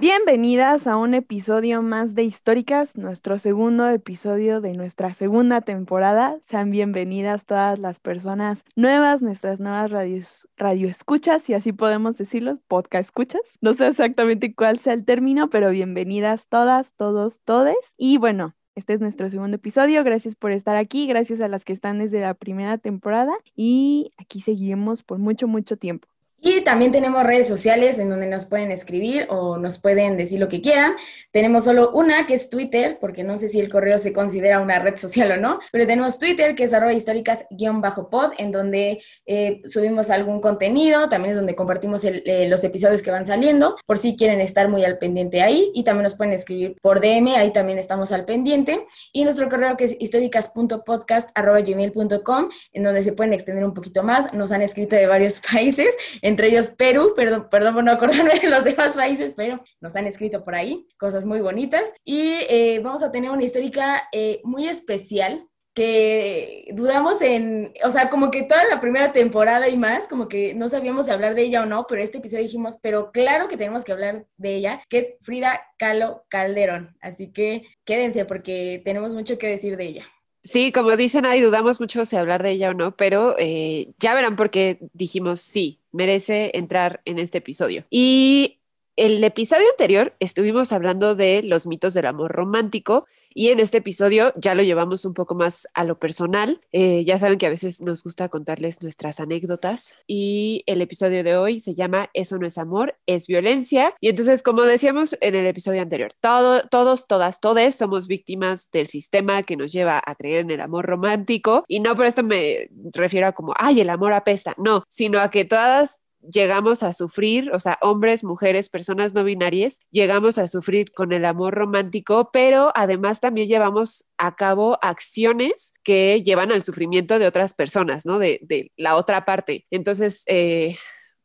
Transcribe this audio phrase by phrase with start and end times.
[0.00, 6.38] Bienvenidas a un episodio más de Históricas, nuestro segundo episodio de nuestra segunda temporada.
[6.46, 13.06] Sean bienvenidas todas las personas nuevas, nuestras nuevas radios, radioescuchas, si así podemos decirlo, podcast
[13.06, 13.40] escuchas.
[13.60, 17.76] No sé exactamente cuál sea el término, pero bienvenidas todas, todos, todes.
[17.96, 20.04] Y bueno, este es nuestro segundo episodio.
[20.04, 24.42] Gracias por estar aquí, gracias a las que están desde la primera temporada y aquí
[24.42, 26.06] seguiremos por mucho, mucho tiempo.
[26.40, 30.48] Y también tenemos redes sociales en donde nos pueden escribir o nos pueden decir lo
[30.48, 30.92] que quieran.
[31.32, 34.78] Tenemos solo una que es Twitter, porque no sé si el correo se considera una
[34.78, 40.10] red social o no, pero tenemos Twitter que es arroba históricas-pod, en donde eh, subimos
[40.10, 44.40] algún contenido, también es donde compartimos eh, los episodios que van saliendo, por si quieren
[44.40, 45.72] estar muy al pendiente ahí.
[45.74, 48.86] Y también nos pueden escribir por DM, ahí también estamos al pendiente.
[49.12, 54.32] Y nuestro correo que es históricas.podcast.gmail.com, en donde se pueden extender un poquito más.
[54.34, 55.96] Nos han escrito de varios países
[56.28, 60.06] entre ellos Perú, perdón, perdón por no acordarme de los demás países, pero nos han
[60.06, 61.92] escrito por ahí cosas muy bonitas.
[62.04, 65.42] Y eh, vamos a tener una histórica eh, muy especial
[65.74, 70.52] que dudamos en, o sea, como que toda la primera temporada y más, como que
[70.52, 73.56] no sabíamos si hablar de ella o no, pero este episodio dijimos, pero claro que
[73.56, 76.96] tenemos que hablar de ella, que es Frida Kahlo Calderón.
[77.00, 80.06] Así que quédense porque tenemos mucho que decir de ella.
[80.48, 84.14] Sí, como dicen ahí, dudamos mucho si hablar de ella o no, pero eh, ya
[84.14, 87.84] verán por qué dijimos sí, merece entrar en este episodio.
[87.90, 88.58] Y
[88.96, 93.06] el episodio anterior estuvimos hablando de los mitos del amor romántico
[93.38, 96.60] y en este episodio ya lo llevamos un poco más a lo personal.
[96.72, 101.36] Eh, ya saben que a veces nos gusta contarles nuestras anécdotas y el episodio de
[101.36, 103.94] hoy se llama Eso no es amor, es violencia.
[104.00, 108.88] Y entonces, como decíamos en el episodio anterior, todo, todos, todas, todes somos víctimas del
[108.88, 112.68] sistema que nos lleva a creer en el amor romántico y no por esto me
[112.92, 117.50] refiero a como, ay, el amor apesta, no, sino a que todas llegamos a sufrir,
[117.52, 122.72] o sea, hombres, mujeres, personas no binarias, llegamos a sufrir con el amor romántico, pero
[122.74, 128.18] además también llevamos a cabo acciones que llevan al sufrimiento de otras personas, ¿no?
[128.18, 129.66] De, de la otra parte.
[129.70, 130.76] Entonces, eh,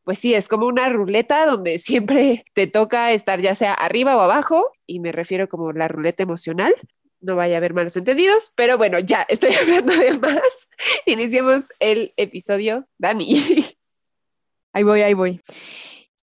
[0.03, 4.22] pues sí, es como una ruleta donde siempre te toca estar ya sea arriba o
[4.22, 6.74] abajo, y me refiero como la ruleta emocional,
[7.24, 10.70] no vaya a haber malos entendidos, pero bueno, ya estoy hablando de más.
[11.06, 13.76] Iniciemos el episodio, Dani.
[14.73, 15.41] Ahí voy, ahí voy.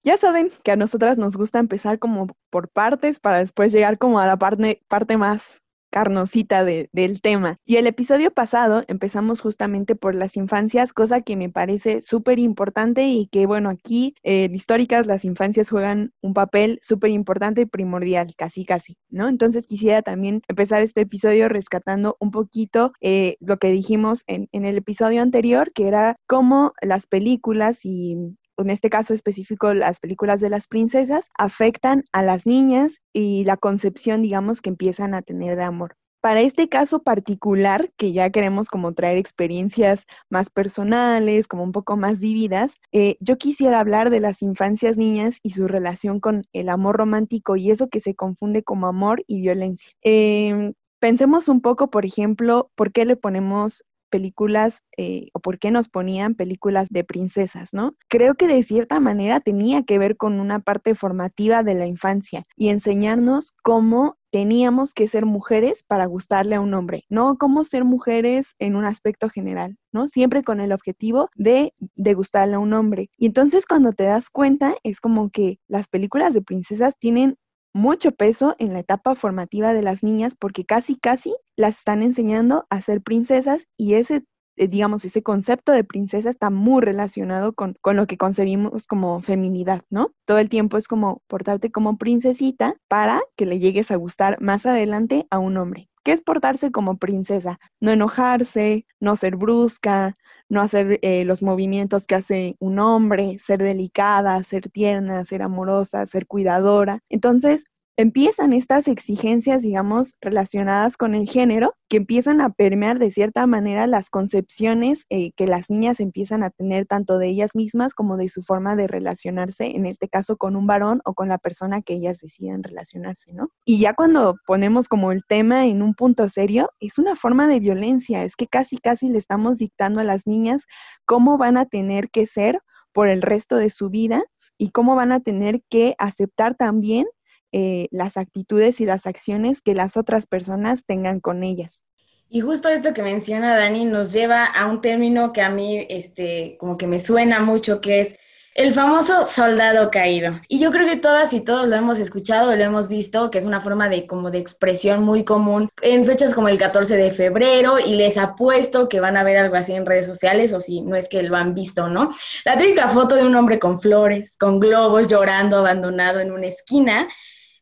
[0.04, 4.20] Ya saben que a nosotras nos gusta empezar como por partes para después llegar como
[4.20, 5.62] a la parte, parte más
[5.98, 7.58] carnosita de, del tema.
[7.66, 13.08] Y el episodio pasado empezamos justamente por las infancias, cosa que me parece súper importante
[13.08, 18.28] y que, bueno, aquí en históricas las infancias juegan un papel súper importante y primordial,
[18.38, 19.28] casi, casi, ¿no?
[19.28, 24.66] Entonces quisiera también empezar este episodio rescatando un poquito eh, lo que dijimos en, en
[24.66, 30.42] el episodio anterior, que era cómo las películas y en este caso específico las películas
[30.42, 35.56] de las princesas, afectan a las niñas y la concepción, digamos, que empiezan a tener
[35.56, 35.96] de amor.
[36.20, 41.96] Para este caso particular, que ya queremos como traer experiencias más personales, como un poco
[41.96, 46.70] más vividas, eh, yo quisiera hablar de las infancias niñas y su relación con el
[46.70, 49.92] amor romántico y eso que se confunde como amor y violencia.
[50.02, 55.72] Em, pensemos un poco, por ejemplo, por qué le ponemos películas eh, o por qué
[55.72, 57.96] nos ponían películas de princesas, ¿no?
[58.08, 62.44] Creo que de cierta manera tenía que ver con una parte formativa de la infancia
[62.56, 67.86] y enseñarnos cómo teníamos que ser mujeres para gustarle a un hombre, no cómo ser
[67.86, 70.08] mujeres en un aspecto general, ¿no?
[70.08, 73.10] Siempre con el objetivo de, de gustarle a un hombre.
[73.18, 77.38] Y entonces cuando te das cuenta es como que las películas de princesas tienen
[77.74, 82.66] mucho peso en la etapa formativa de las niñas porque casi, casi las están enseñando
[82.70, 84.24] a ser princesas y ese,
[84.56, 89.22] eh, digamos, ese concepto de princesa está muy relacionado con, con lo que concebimos como
[89.22, 90.12] feminidad, ¿no?
[90.26, 94.66] Todo el tiempo es como portarte como princesita para que le llegues a gustar más
[94.66, 95.90] adelante a un hombre.
[96.04, 97.60] ¿Qué es portarse como princesa?
[97.82, 100.16] No enojarse, no ser brusca,
[100.48, 106.06] no hacer eh, los movimientos que hace un hombre, ser delicada, ser tierna, ser amorosa,
[106.06, 107.00] ser cuidadora.
[107.10, 107.66] Entonces,
[107.98, 113.88] empiezan estas exigencias, digamos, relacionadas con el género, que empiezan a permear de cierta manera
[113.88, 118.30] las concepciones eh, que las niñas empiezan a tener tanto de ellas mismas como de
[118.30, 121.96] su forma de relacionarse, en este caso con un varón o con la persona que
[121.96, 123.50] ellas decidan relacionarse, ¿no?
[123.66, 127.60] Y ya cuando ponemos como el tema en un punto serio, es una forma de
[127.60, 130.66] violencia, es que casi, casi le estamos dictando a las niñas
[131.06, 132.60] cómo van a tener que ser
[132.94, 134.24] por el resto de su vida
[134.58, 137.08] y cómo van a tener que aceptar también
[137.52, 141.84] eh, las actitudes y las acciones que las otras personas tengan con ellas.
[142.30, 146.58] Y justo esto que menciona Dani nos lleva a un término que a mí, este,
[146.60, 148.18] como que me suena mucho, que es
[148.58, 150.42] el famoso soldado caído.
[150.48, 153.46] Y yo creo que todas y todos lo hemos escuchado, lo hemos visto, que es
[153.46, 157.76] una forma de como de expresión muy común en fechas como el 14 de febrero
[157.78, 160.96] y les apuesto que van a ver algo así en redes sociales o si no
[160.96, 162.10] es que lo han visto, ¿no?
[162.46, 167.08] La típica foto de un hombre con flores, con globos, llorando, abandonado en una esquina.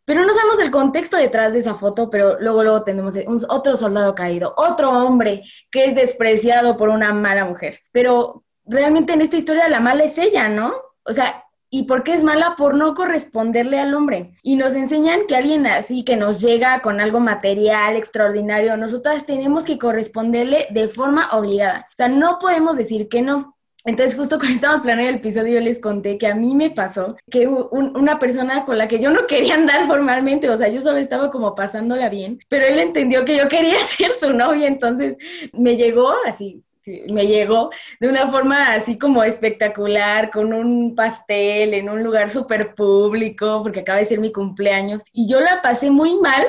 [0.05, 3.15] Pero no sabemos el contexto detrás de esa foto, pero luego, luego tenemos
[3.49, 7.79] otro soldado caído, otro hombre que es despreciado por una mala mujer.
[7.91, 10.73] Pero realmente en esta historia la mala es ella, ¿no?
[11.03, 12.55] O sea, ¿y por qué es mala?
[12.55, 14.35] Por no corresponderle al hombre.
[14.43, 19.63] Y nos enseñan que alguien así que nos llega con algo material extraordinario, nosotras tenemos
[19.65, 21.87] que corresponderle de forma obligada.
[21.91, 23.54] O sea, no podemos decir que no.
[23.85, 27.15] Entonces, justo cuando estábamos planeando el episodio, yo les conté que a mí me pasó
[27.29, 30.97] que una persona con la que yo no quería andar formalmente, o sea, yo solo
[30.97, 35.17] estaba como pasándola bien, pero él entendió que yo quería ser su novia, entonces
[35.53, 36.63] me llegó así
[37.11, 42.75] me llegó de una forma así como espectacular, con un pastel en un lugar súper
[42.75, 45.01] público, porque acaba de ser mi cumpleaños.
[45.11, 46.45] Y yo la pasé muy mal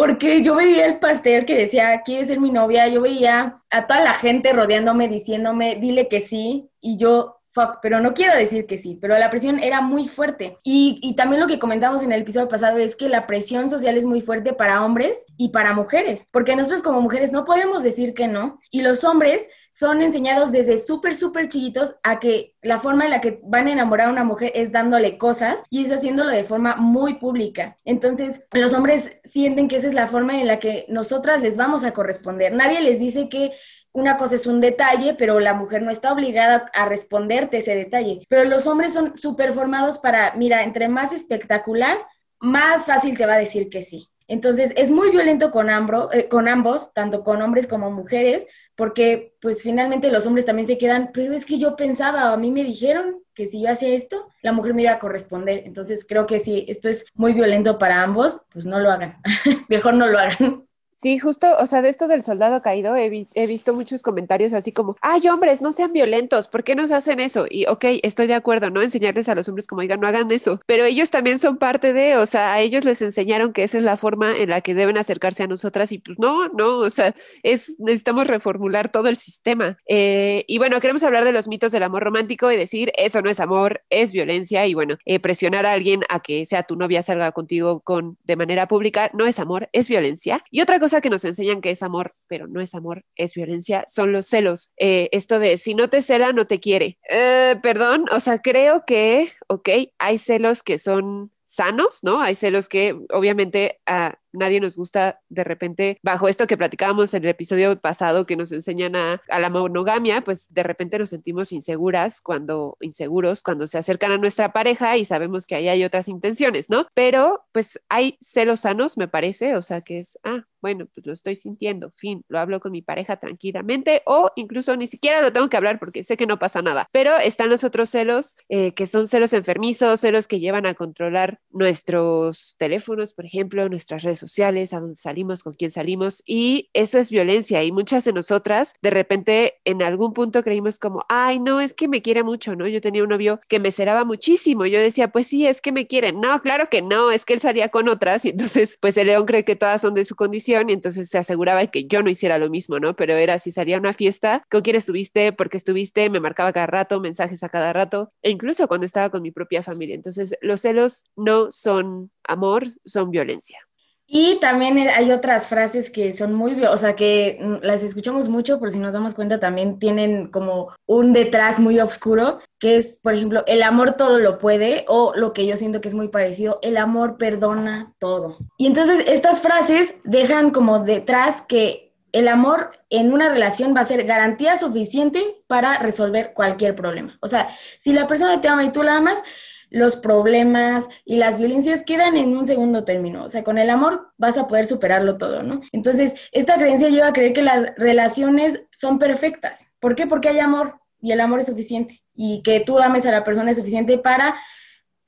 [0.00, 4.00] porque yo veía el pastel que decía, quiere ser mi novia, yo veía a toda
[4.00, 8.78] la gente rodeándome, diciéndome, dile que sí, y yo fuck, pero no quiero decir que
[8.78, 10.56] sí, pero la presión era muy fuerte.
[10.62, 13.98] Y, y, también lo que comentamos en el episodio pasado es que la presión social
[13.98, 18.14] es muy fuerte para hombres y para mujeres, porque nosotros como mujeres no podemos decir
[18.14, 23.04] que no, y los hombres son enseñados desde súper, súper chiquitos a que la forma
[23.04, 26.30] en la que van a enamorar a una mujer es dándole cosas y es haciéndolo
[26.30, 27.78] de forma muy pública.
[27.84, 31.84] Entonces, los hombres sienten que esa es la forma en la que nosotras les vamos
[31.84, 32.52] a corresponder.
[32.52, 33.52] Nadie les dice que
[33.92, 38.24] una cosa es un detalle, pero la mujer no está obligada a responderte ese detalle.
[38.28, 41.98] Pero los hombres son súper formados para, mira, entre más espectacular,
[42.38, 44.08] más fácil te va a decir que sí.
[44.28, 45.68] Entonces, es muy violento con,
[46.12, 48.46] eh, con ambos, tanto con hombres como mujeres,
[48.80, 52.50] porque pues finalmente los hombres también se quedan, pero es que yo pensaba, a mí
[52.50, 55.64] me dijeron que si yo hacía esto, la mujer me iba a corresponder.
[55.66, 59.20] Entonces, creo que si esto es muy violento para ambos, pues no lo hagan.
[59.68, 60.66] Mejor no lo hagan.
[61.00, 63.08] Sí, justo, o sea, de esto del soldado caído he,
[63.46, 67.46] visto muchos comentarios así como, ay hombres, no sean violentos, ¿por qué nos hacen eso?
[67.48, 68.82] Y ok, estoy de acuerdo, ¿no?
[68.82, 72.18] Enseñarles a los hombres como digan, no hagan eso, pero ellos también son parte de,
[72.18, 74.98] o sea, a ellos les enseñaron que esa es la forma en la que deben
[74.98, 79.78] acercarse a nosotras y pues no, no, o sea, es, necesitamos reformular todo el sistema.
[79.86, 83.30] Eh, y bueno, queremos hablar de los mitos del amor romántico y decir, eso no
[83.30, 87.02] es amor, es violencia y bueno, eh, presionar a alguien a que sea tu novia,
[87.02, 90.44] salga contigo con, de manera pública, no es amor, es violencia.
[90.50, 93.84] Y otra cosa que nos enseñan que es amor, pero no es amor, es violencia,
[93.86, 94.72] son los celos.
[94.76, 96.98] Eh, esto de si no te cela, no te quiere.
[97.08, 102.20] Eh, perdón, o sea, creo que, ok, hay celos que son sanos, ¿no?
[102.20, 107.24] Hay celos que obviamente a nadie nos gusta de repente, bajo esto que platicábamos en
[107.24, 112.20] el episodio pasado que nos enseñan a, la monogamia, pues de repente nos sentimos inseguras
[112.20, 116.70] cuando, inseguros cuando se acercan a nuestra pareja y sabemos que ahí hay otras intenciones,
[116.70, 116.86] ¿no?
[116.94, 121.12] Pero pues hay celos sanos, me parece, o sea que es, ah, bueno, pues lo
[121.12, 125.48] estoy sintiendo, fin, lo hablo con mi pareja tranquilamente o incluso ni siquiera lo tengo
[125.48, 126.88] que hablar porque sé que no pasa nada.
[126.92, 131.40] Pero están los otros celos eh, que son celos enfermizos, celos que llevan a controlar
[131.50, 136.98] nuestros teléfonos, por ejemplo, nuestras redes sociales, a dónde salimos, con quién salimos, y eso
[136.98, 137.62] es violencia.
[137.62, 141.88] Y muchas de nosotras, de repente, en algún punto creímos como, ay, no, es que
[141.88, 142.66] me quiere mucho, ¿no?
[142.66, 144.66] Yo tenía un novio que me ceraba muchísimo.
[144.66, 146.12] Yo decía, pues sí, es que me quiere.
[146.12, 149.26] No, claro que no, es que él salía con otras, y entonces, pues el león
[149.26, 152.10] cree que todas son de su condición, y entonces se aseguraba de que yo no
[152.10, 152.96] hiciera lo mismo, ¿no?
[152.96, 155.32] Pero era si salía una fiesta, ¿con quién estuviste?
[155.32, 156.10] ¿Por qué estuviste?
[156.10, 159.62] Me marcaba cada rato, mensajes a cada rato, e incluso cuando estaba con mi propia
[159.62, 159.94] familia.
[159.94, 163.69] Entonces, los celos no son amor, son violencia.
[164.12, 168.58] Y también hay otras frases que son muy, o sea, que mm, las escuchamos mucho,
[168.58, 173.14] por si nos damos cuenta, también tienen como un detrás muy oscuro, que es, por
[173.14, 176.58] ejemplo, el amor todo lo puede, o lo que yo siento que es muy parecido,
[176.62, 178.38] el amor perdona todo.
[178.58, 183.84] Y entonces estas frases dejan como detrás que el amor en una relación va a
[183.84, 187.16] ser garantía suficiente para resolver cualquier problema.
[187.20, 187.48] O sea,
[187.78, 189.22] si la persona te ama y tú la amas,
[189.70, 193.24] los problemas y las violencias quedan en un segundo término.
[193.24, 195.60] O sea, con el amor vas a poder superarlo todo, ¿no?
[195.72, 199.68] Entonces, esta creencia lleva a creer que las relaciones son perfectas.
[199.78, 200.06] ¿Por qué?
[200.06, 202.00] Porque hay amor y el amor es suficiente.
[202.14, 204.34] Y que tú ames a la persona es suficiente para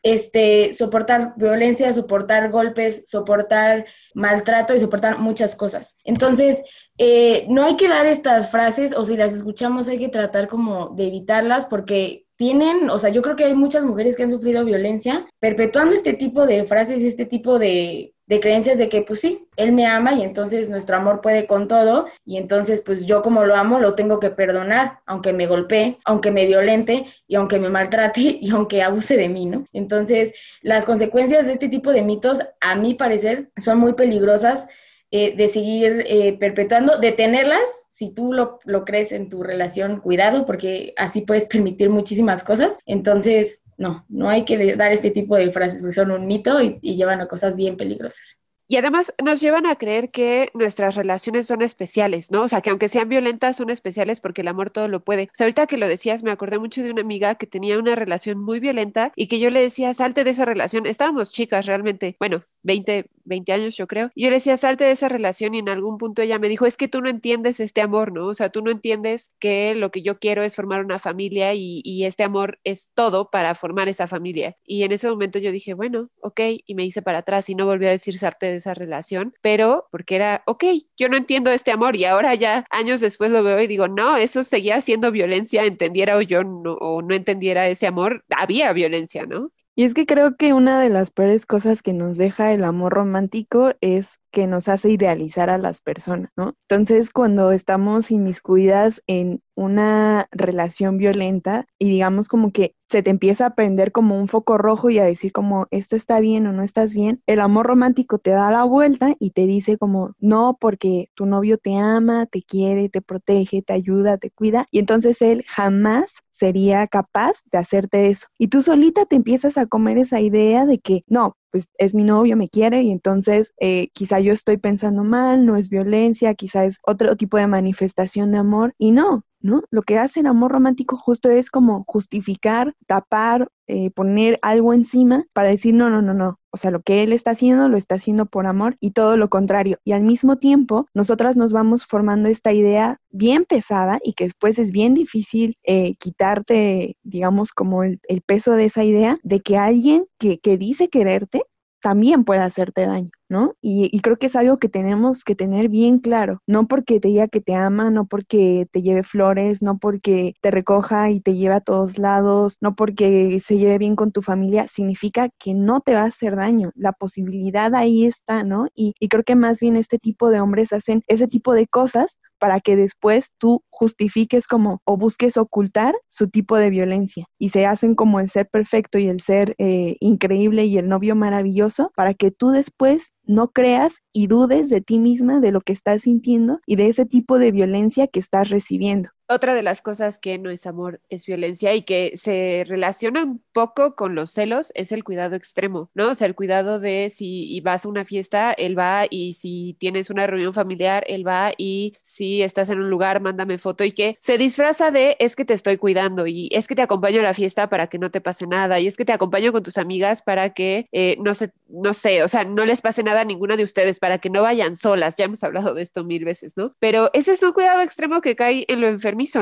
[0.02, 5.99] este, soportar violencia, soportar golpes, soportar maltrato y soportar muchas cosas.
[6.04, 6.62] Entonces,
[6.99, 10.90] eh, no hay que dar estas frases o si las escuchamos hay que tratar como
[10.90, 14.64] de evitarlas porque tienen, o sea, yo creo que hay muchas mujeres que han sufrido
[14.64, 19.20] violencia perpetuando este tipo de frases y este tipo de, de creencias de que pues
[19.20, 23.22] sí, él me ama y entonces nuestro amor puede con todo y entonces pues yo
[23.22, 27.61] como lo amo lo tengo que perdonar, aunque me golpee, aunque me violente y aunque
[27.61, 29.64] me maltrate y aunque abuse de mí, ¿no?
[29.72, 34.66] Entonces las consecuencias de este tipo de mitos a mi parecer son muy peligrosas
[35.14, 40.47] eh, de seguir eh, perpetuando, detenerlas, si tú lo, lo, crees en tu relación, cuidado,
[40.47, 42.78] porque así puedes permitir muchísimas cosas.
[42.87, 46.78] Entonces, no, no hay que dar este tipo de frases, porque son un mito y,
[46.81, 48.42] y llevan a cosas bien peligrosas.
[48.73, 52.40] Y además nos llevan a creer que nuestras relaciones son especiales, ¿no?
[52.40, 55.25] O sea, que aunque sean violentas, son especiales porque el amor todo lo puede.
[55.25, 57.97] O sea, ahorita que lo decías, me acordé mucho de una amiga que tenía una
[57.97, 60.87] relación muy violenta y que yo le decía, salte de esa relación.
[60.87, 64.10] Estábamos chicas realmente, bueno, 20, 20 años yo creo.
[64.14, 66.66] Y yo le decía, salte de esa relación y en algún punto ella me dijo,
[66.66, 68.26] es que tú no entiendes este amor, ¿no?
[68.26, 71.82] O sea, tú no entiendes que lo que yo quiero es formar una familia y,
[72.02, 74.56] este amor es todo para formar esa familia.
[74.64, 77.64] Y en ese momento yo dije, bueno, ok, y me hice para atrás y no
[77.64, 80.64] volví a decir salte de esa relación, pero porque era, ok,
[80.96, 84.16] yo no entiendo este amor y ahora ya años después lo veo y digo, no,
[84.16, 89.52] eso seguía siendo violencia, entendiera o yo o no entendiera ese amor, había violencia, ¿no?
[89.74, 92.92] Y es que creo que una de las peores cosas que nos deja el amor
[92.92, 96.54] romántico es que nos hace idealizar a las personas, ¿no?
[96.68, 103.46] Entonces, cuando estamos inmiscuidas en una relación violenta y digamos como que se te empieza
[103.46, 106.62] a prender como un foco rojo y a decir como esto está bien o no
[106.62, 111.08] estás bien, el amor romántico te da la vuelta y te dice como no porque
[111.14, 115.44] tu novio te ama, te quiere, te protege, te ayuda, te cuida y entonces él
[115.46, 116.12] jamás
[116.42, 118.26] sería capaz de hacerte eso.
[118.37, 122.02] Y tú solita te empiezas a comer esa idea de que no, pues es mi
[122.02, 126.64] novio, me quiere y entonces eh, quizá yo estoy pensando mal, no es violencia, quizá
[126.64, 129.62] es otro tipo de manifestación de amor y no, ¿no?
[129.70, 135.25] Lo que hace el amor romántico justo es como justificar, tapar, eh, poner algo encima
[135.32, 136.38] para decir, no, no, no, no.
[136.50, 139.30] O sea, lo que él está haciendo lo está haciendo por amor y todo lo
[139.30, 139.78] contrario.
[139.84, 144.58] Y al mismo tiempo, nosotras nos vamos formando esta idea bien pesada y que después
[144.58, 149.56] es bien difícil eh, quitarte, digamos, como el, el, peso de esa idea de que
[149.56, 151.42] alguien que, que dice quererte
[151.82, 153.10] también puede hacerte daño.
[153.32, 153.56] ¿no?
[153.62, 157.28] Y, creo que es algo que tenemos que tener bien claro, no porque te diga
[157.28, 161.54] que te ama, no porque te lleve flores, no porque te recoja y te lleve
[161.54, 165.94] a todos lados, no porque se lleve bien con tu familia, significa que no te
[165.94, 166.72] va a hacer daño.
[166.74, 168.66] La posibilidad ahí está, ¿no?
[168.74, 172.18] Y, y creo que más bien este tipo de hombres hacen ese tipo de cosas
[172.42, 177.66] para que después tú justifiques como o busques ocultar su tipo de violencia y se
[177.66, 182.14] hacen como el ser perfecto y el ser eh, increíble y el novio maravilloso para
[182.14, 186.58] que tú después no creas y dudes de ti misma, de lo que estás sintiendo
[186.66, 189.11] y de ese tipo de violencia que estás recibiendo.
[189.32, 193.42] Otra de las cosas que no es amor es violencia y que se relaciona un
[193.54, 196.10] poco con los celos es el cuidado extremo, ¿no?
[196.10, 200.10] O sea, el cuidado de si vas a una fiesta, él va y si tienes
[200.10, 204.18] una reunión familiar, él va y si estás en un lugar, mándame foto y que
[204.20, 207.32] se disfraza de es que te estoy cuidando y es que te acompaño a la
[207.32, 210.20] fiesta para que no te pase nada y es que te acompaño con tus amigas
[210.20, 213.56] para que eh, no se, no sé, o sea, no les pase nada a ninguna
[213.56, 215.16] de ustedes para que no vayan solas.
[215.16, 216.76] Ya hemos hablado de esto mil veces, ¿no?
[216.80, 218.88] Pero ese es un cuidado extremo que cae en lo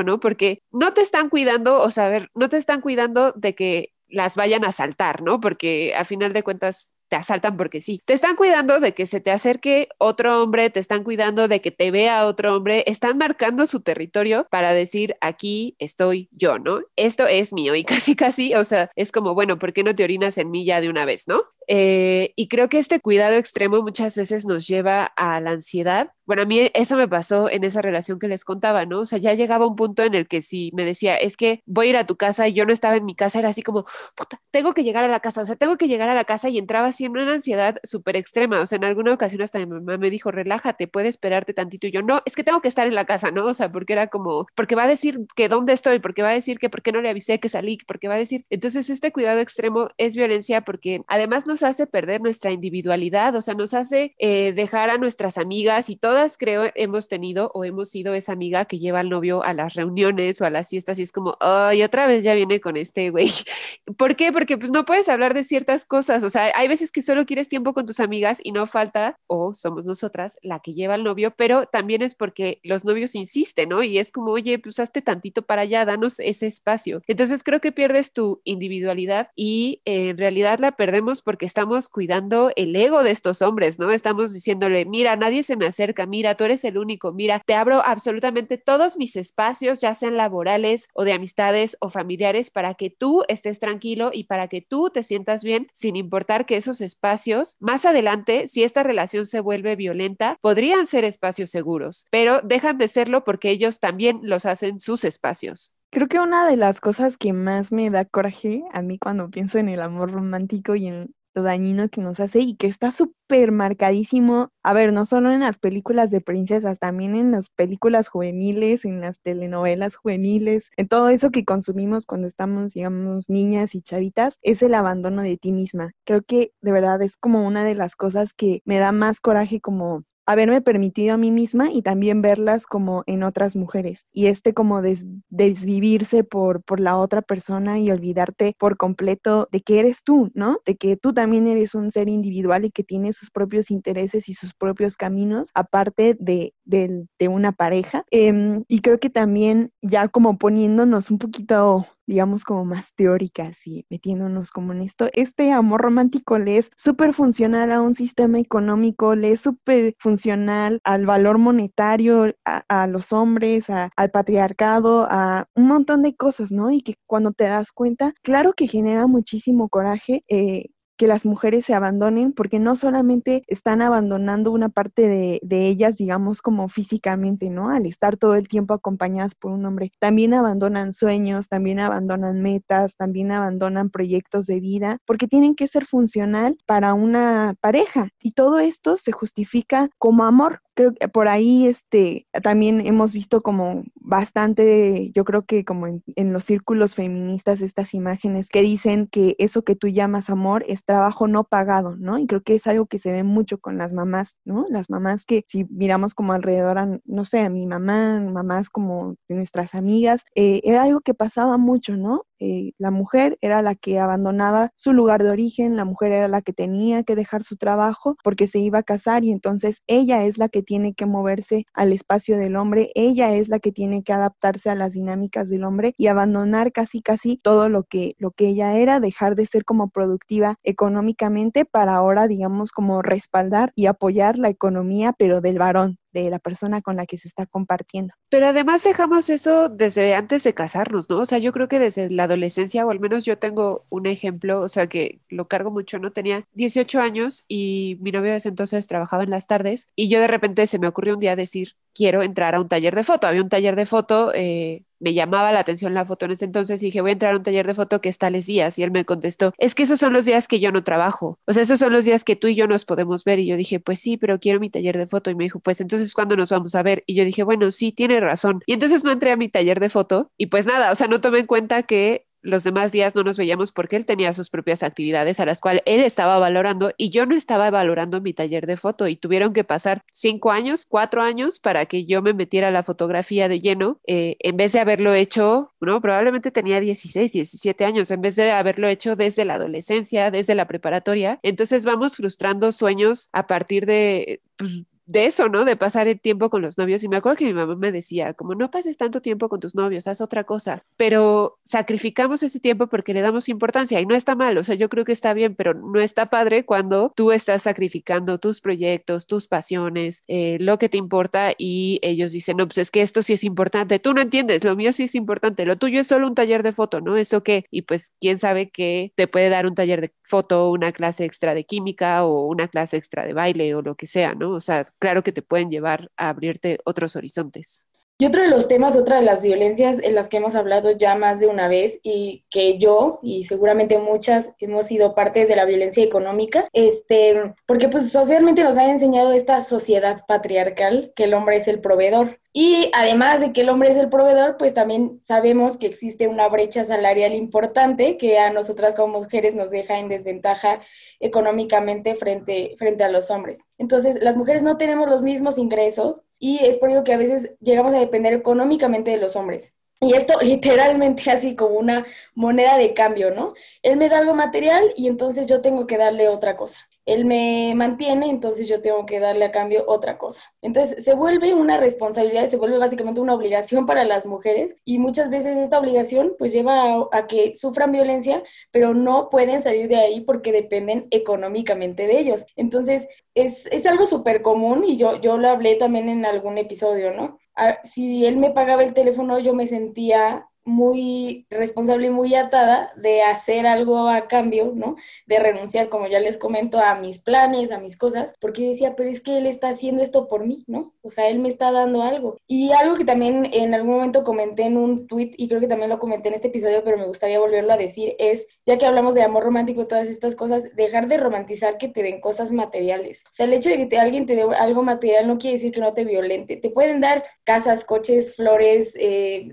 [0.03, 0.19] ¿no?
[0.19, 3.93] Porque no te están cuidando, o sea, a ver, no te están cuidando de que
[4.07, 5.39] las vayan a asaltar, ¿no?
[5.39, 8.01] Porque a final de cuentas te asaltan porque sí.
[8.05, 11.69] Te están cuidando de que se te acerque otro hombre, te están cuidando de que
[11.69, 16.79] te vea otro hombre, están marcando su territorio para decir, aquí estoy yo, ¿no?
[16.95, 20.05] Esto es mío y casi, casi, o sea, es como, bueno, ¿por qué no te
[20.05, 21.43] orinas en mí ya de una vez, ¿no?
[21.73, 26.11] Eh, y creo que este cuidado extremo muchas veces nos lleva a la ansiedad.
[26.25, 28.99] Bueno, a mí eso me pasó en esa relación que les contaba, ¿no?
[28.99, 31.87] O sea, ya llegaba un punto en el que si me decía, es que voy
[31.87, 33.85] a ir a tu casa y yo no estaba en mi casa, era así como,
[34.15, 36.49] puta, tengo que llegar a la casa, o sea, tengo que llegar a la casa
[36.49, 38.59] y entraba así en una ansiedad súper extrema.
[38.59, 41.87] O sea, en alguna ocasión hasta mi mamá me dijo, relájate, puede esperarte tantito.
[41.87, 43.45] Y yo, no, es que tengo que estar en la casa, ¿no?
[43.45, 46.33] O sea, porque era como, porque va a decir que dónde estoy, porque va a
[46.33, 48.45] decir que por qué no le avisé que salí, porque va a decir.
[48.49, 53.41] Entonces, este cuidado extremo es violencia porque además no nos hace perder nuestra individualidad, o
[53.41, 57.89] sea, nos hace eh, dejar a nuestras amigas y todas creo hemos tenido o hemos
[57.89, 61.03] sido esa amiga que lleva al novio a las reuniones o a las fiestas y
[61.03, 63.29] es como, ay, otra vez ya viene con este güey.
[63.97, 64.31] ¿Por qué?
[64.31, 67.47] Porque pues no puedes hablar de ciertas cosas, o sea, hay veces que solo quieres
[67.47, 71.33] tiempo con tus amigas y no falta, o somos nosotras, la que lleva al novio,
[71.37, 73.83] pero también es porque los novios insisten, ¿no?
[73.83, 77.03] Y es como, oye, pues hazte tantito para allá, danos ese espacio.
[77.07, 82.49] Entonces creo que pierdes tu individualidad y eh, en realidad la perdemos porque estamos cuidando
[82.55, 83.91] el ego de estos hombres, ¿no?
[83.91, 87.81] Estamos diciéndole, mira, nadie se me acerca, mira, tú eres el único, mira, te abro
[87.83, 93.25] absolutamente todos mis espacios, ya sean laborales o de amistades o familiares, para que tú
[93.27, 97.83] estés tranquilo y para que tú te sientas bien, sin importar que esos espacios, más
[97.83, 103.25] adelante, si esta relación se vuelve violenta, podrían ser espacios seguros, pero dejan de serlo
[103.25, 105.73] porque ellos también los hacen sus espacios.
[105.93, 109.57] Creo que una de las cosas que más me da coraje a mí cuando pienso
[109.57, 113.51] en el amor romántico y en lo dañino que nos hace y que está súper
[113.51, 118.85] marcadísimo, a ver, no solo en las películas de princesas, también en las películas juveniles,
[118.85, 124.37] en las telenovelas juveniles, en todo eso que consumimos cuando estamos, digamos, niñas y chavitas,
[124.41, 125.91] es el abandono de ti misma.
[126.05, 129.61] Creo que de verdad es como una de las cosas que me da más coraje
[129.61, 134.53] como haberme permitido a mí misma y también verlas como en otras mujeres y este
[134.53, 134.81] como
[135.29, 140.59] desvivirse por, por la otra persona y olvidarte por completo de que eres tú, ¿no?
[140.65, 144.33] De que tú también eres un ser individual y que tiene sus propios intereses y
[144.33, 148.03] sus propios caminos aparte de, de, una pareja.
[148.11, 153.85] Em, y creo que también ya como poniéndonos un poquito digamos, como más teóricas y
[153.89, 159.15] metiéndonos como en esto, este amor romántico le es súper funcional a un sistema económico,
[159.15, 166.01] le es súper funcional al valor monetario, a, los hombres, al patriarcado, a un montón
[166.01, 166.69] de cosas, ¿no?
[166.69, 170.25] Y que cuando te das cuenta, claro que genera muchísimo coraje.
[170.27, 170.65] Eh,
[171.01, 176.43] que las mujeres se abandonen, porque no solamente están abandonando una parte de, ellas, digamos,
[176.43, 177.71] como físicamente, ¿no?
[177.71, 182.95] Al estar todo el tiempo acompañadas por un hombre, también abandonan sueños, también abandonan metas,
[182.97, 188.09] también abandonan proyectos de vida, porque tienen que ser funcional para una pareja.
[188.21, 193.41] Y todo esto se justifica como amor, creo que por ahí este, también hemos visto
[193.41, 199.35] como bastante, yo creo que como en, los círculos feministas, estas imágenes que dicen que
[199.39, 202.17] eso que tú llamas amor es trabajo no pagado, ¿no?
[202.17, 204.65] Y creo que es algo que se ve mucho con las mamás, ¿no?
[204.69, 209.15] Las mamás que si miramos como alrededor, a, no sé, a mi mamá, mamás como
[209.27, 212.25] de nuestras amigas, eh, era algo que pasaba mucho, ¿no?
[212.43, 216.41] Eh, la mujer era la que abandonaba su lugar de origen, la mujer era la
[216.41, 220.39] que tenía que dejar su trabajo porque se iba a casar y entonces ella es
[220.39, 224.13] la que tiene que moverse al espacio del hombre, ella es la que tiene que
[224.13, 228.47] adaptarse a las dinámicas del hombre y abandonar casi casi todo lo que lo que
[228.47, 234.39] ella era, dejar de ser como productiva económicamente para ahora digamos como respaldar y apoyar
[234.39, 238.13] la economía pero del varón, de la persona con la que se está compartiendo.
[238.29, 241.19] Pero además dejamos eso desde antes de casarnos, ¿no?
[241.19, 244.61] O sea, yo creo que desde la adolescencia, o al menos yo tengo un ejemplo,
[244.61, 246.11] o sea, que lo cargo mucho, ¿no?
[246.11, 250.27] Tenía 18 años y mi novio desde entonces trabajaba en las tardes y yo de
[250.27, 253.27] repente se me ocurrió un día decir, quiero entrar a un taller de foto.
[253.27, 256.81] Había un taller de foto, eh, me llamaba la atención la foto en ese entonces
[256.81, 258.77] y dije, voy a entrar a un taller de foto que es tales días.
[258.77, 261.39] Y él me contestó, es que esos son los días que yo no trabajo.
[261.45, 263.39] O sea, esos son los días que tú y yo nos podemos ver.
[263.39, 265.31] Y yo dije, pues sí, pero quiero mi taller de foto.
[265.31, 267.03] Y me dijo, pues entonces, ¿cuándo nos vamos a ver?
[267.07, 268.61] Y yo dije, bueno, sí, tiene razón.
[268.65, 271.21] Y entonces no entré a mi taller de foto y pues nada, o sea, no
[271.21, 274.83] tomé en cuenta que los demás días no nos veíamos porque él tenía sus propias
[274.83, 278.77] actividades a las cuales él estaba valorando y yo no estaba valorando mi taller de
[278.77, 282.83] foto y tuvieron que pasar cinco años, cuatro años para que yo me metiera la
[282.83, 288.11] fotografía de lleno eh, en vez de haberlo hecho, no, probablemente tenía 16, 17 años,
[288.11, 291.39] en vez de haberlo hecho desde la adolescencia, desde la preparatoria.
[291.43, 294.41] Entonces vamos frustrando sueños a partir de...
[294.57, 295.65] Pues, de eso, ¿no?
[295.65, 297.03] De pasar el tiempo con los novios.
[297.03, 299.75] Y me acuerdo que mi mamá me decía, como no pases tanto tiempo con tus
[299.75, 300.81] novios, haz otra cosa.
[300.97, 304.57] Pero sacrificamos ese tiempo porque le damos importancia y no está mal.
[304.57, 308.37] O sea, yo creo que está bien, pero no está padre cuando tú estás sacrificando
[308.37, 312.91] tus proyectos, tus pasiones, eh, lo que te importa y ellos dicen, no, pues es
[312.91, 313.99] que esto sí es importante.
[313.99, 315.65] Tú no entiendes, lo mío sí es importante.
[315.65, 317.17] Lo tuyo es solo un taller de foto, ¿no?
[317.17, 317.65] Eso qué.
[317.69, 321.53] Y pues quién sabe que te puede dar un taller de foto, una clase extra
[321.53, 324.51] de química o una clase extra de baile o lo que sea, ¿no?
[324.51, 327.87] O sea, claro que te pueden llevar a abrirte otros horizontes.
[328.19, 331.15] Y otro de los temas, otra de las violencias en las que hemos hablado ya
[331.15, 335.65] más de una vez y que yo y seguramente muchas hemos sido partes de la
[335.65, 341.55] violencia económica, este, porque pues socialmente nos ha enseñado esta sociedad patriarcal que el hombre
[341.55, 342.40] es el proveedor.
[342.53, 346.49] Y además de que el hombre es el proveedor, pues también sabemos que existe una
[346.49, 350.81] brecha salarial importante que a nosotras como mujeres nos deja en desventaja
[351.21, 353.63] económicamente frente, frente a los hombres.
[353.77, 357.51] Entonces, las mujeres no tenemos los mismos ingresos y es por ello que a veces
[357.61, 359.77] llegamos a depender económicamente de los hombres.
[360.01, 363.53] Y esto literalmente así como una moneda de cambio, ¿no?
[363.81, 367.73] Él me da algo material y entonces yo tengo que darle otra cosa él me
[367.75, 370.43] mantiene, entonces yo tengo que darle a cambio otra cosa.
[370.61, 375.29] Entonces se vuelve una responsabilidad, se vuelve básicamente una obligación para las mujeres y muchas
[375.29, 380.21] veces esta obligación pues lleva a, que sufran violencia, pero no pueden salir de ahí
[380.21, 382.45] porque dependen económicamente de ellos.
[382.55, 387.13] Entonces es, es algo súper común y yo, yo lo hablé también en algún episodio,
[387.13, 387.39] ¿no?
[387.55, 392.91] Ah, si él me pagaba el teléfono, yo me sentía muy responsable y muy atada
[392.95, 394.95] de hacer algo a cambio, ¿no?
[395.27, 399.09] De renunciar, como ya les comento, a mis planes, a mis cosas, porque decía, pero
[399.09, 400.93] es que él está haciendo esto por mí, ¿no?
[401.01, 402.37] O sea, él me está dando algo.
[402.47, 405.89] Y algo que también en algún momento comenté en un tweet, y creo que también
[405.89, 409.13] lo comenté en este episodio, pero me gustaría volverlo a decir, es, ya que hablamos
[409.13, 413.23] de amor romántico todas estas cosas, dejar de romantizar que te den cosas materiales.
[413.25, 415.81] O sea, el hecho de que alguien te dé algo material no quiere decir que
[415.81, 416.57] no te violente.
[416.57, 419.49] Te pueden dar casas, coches, flores, eh,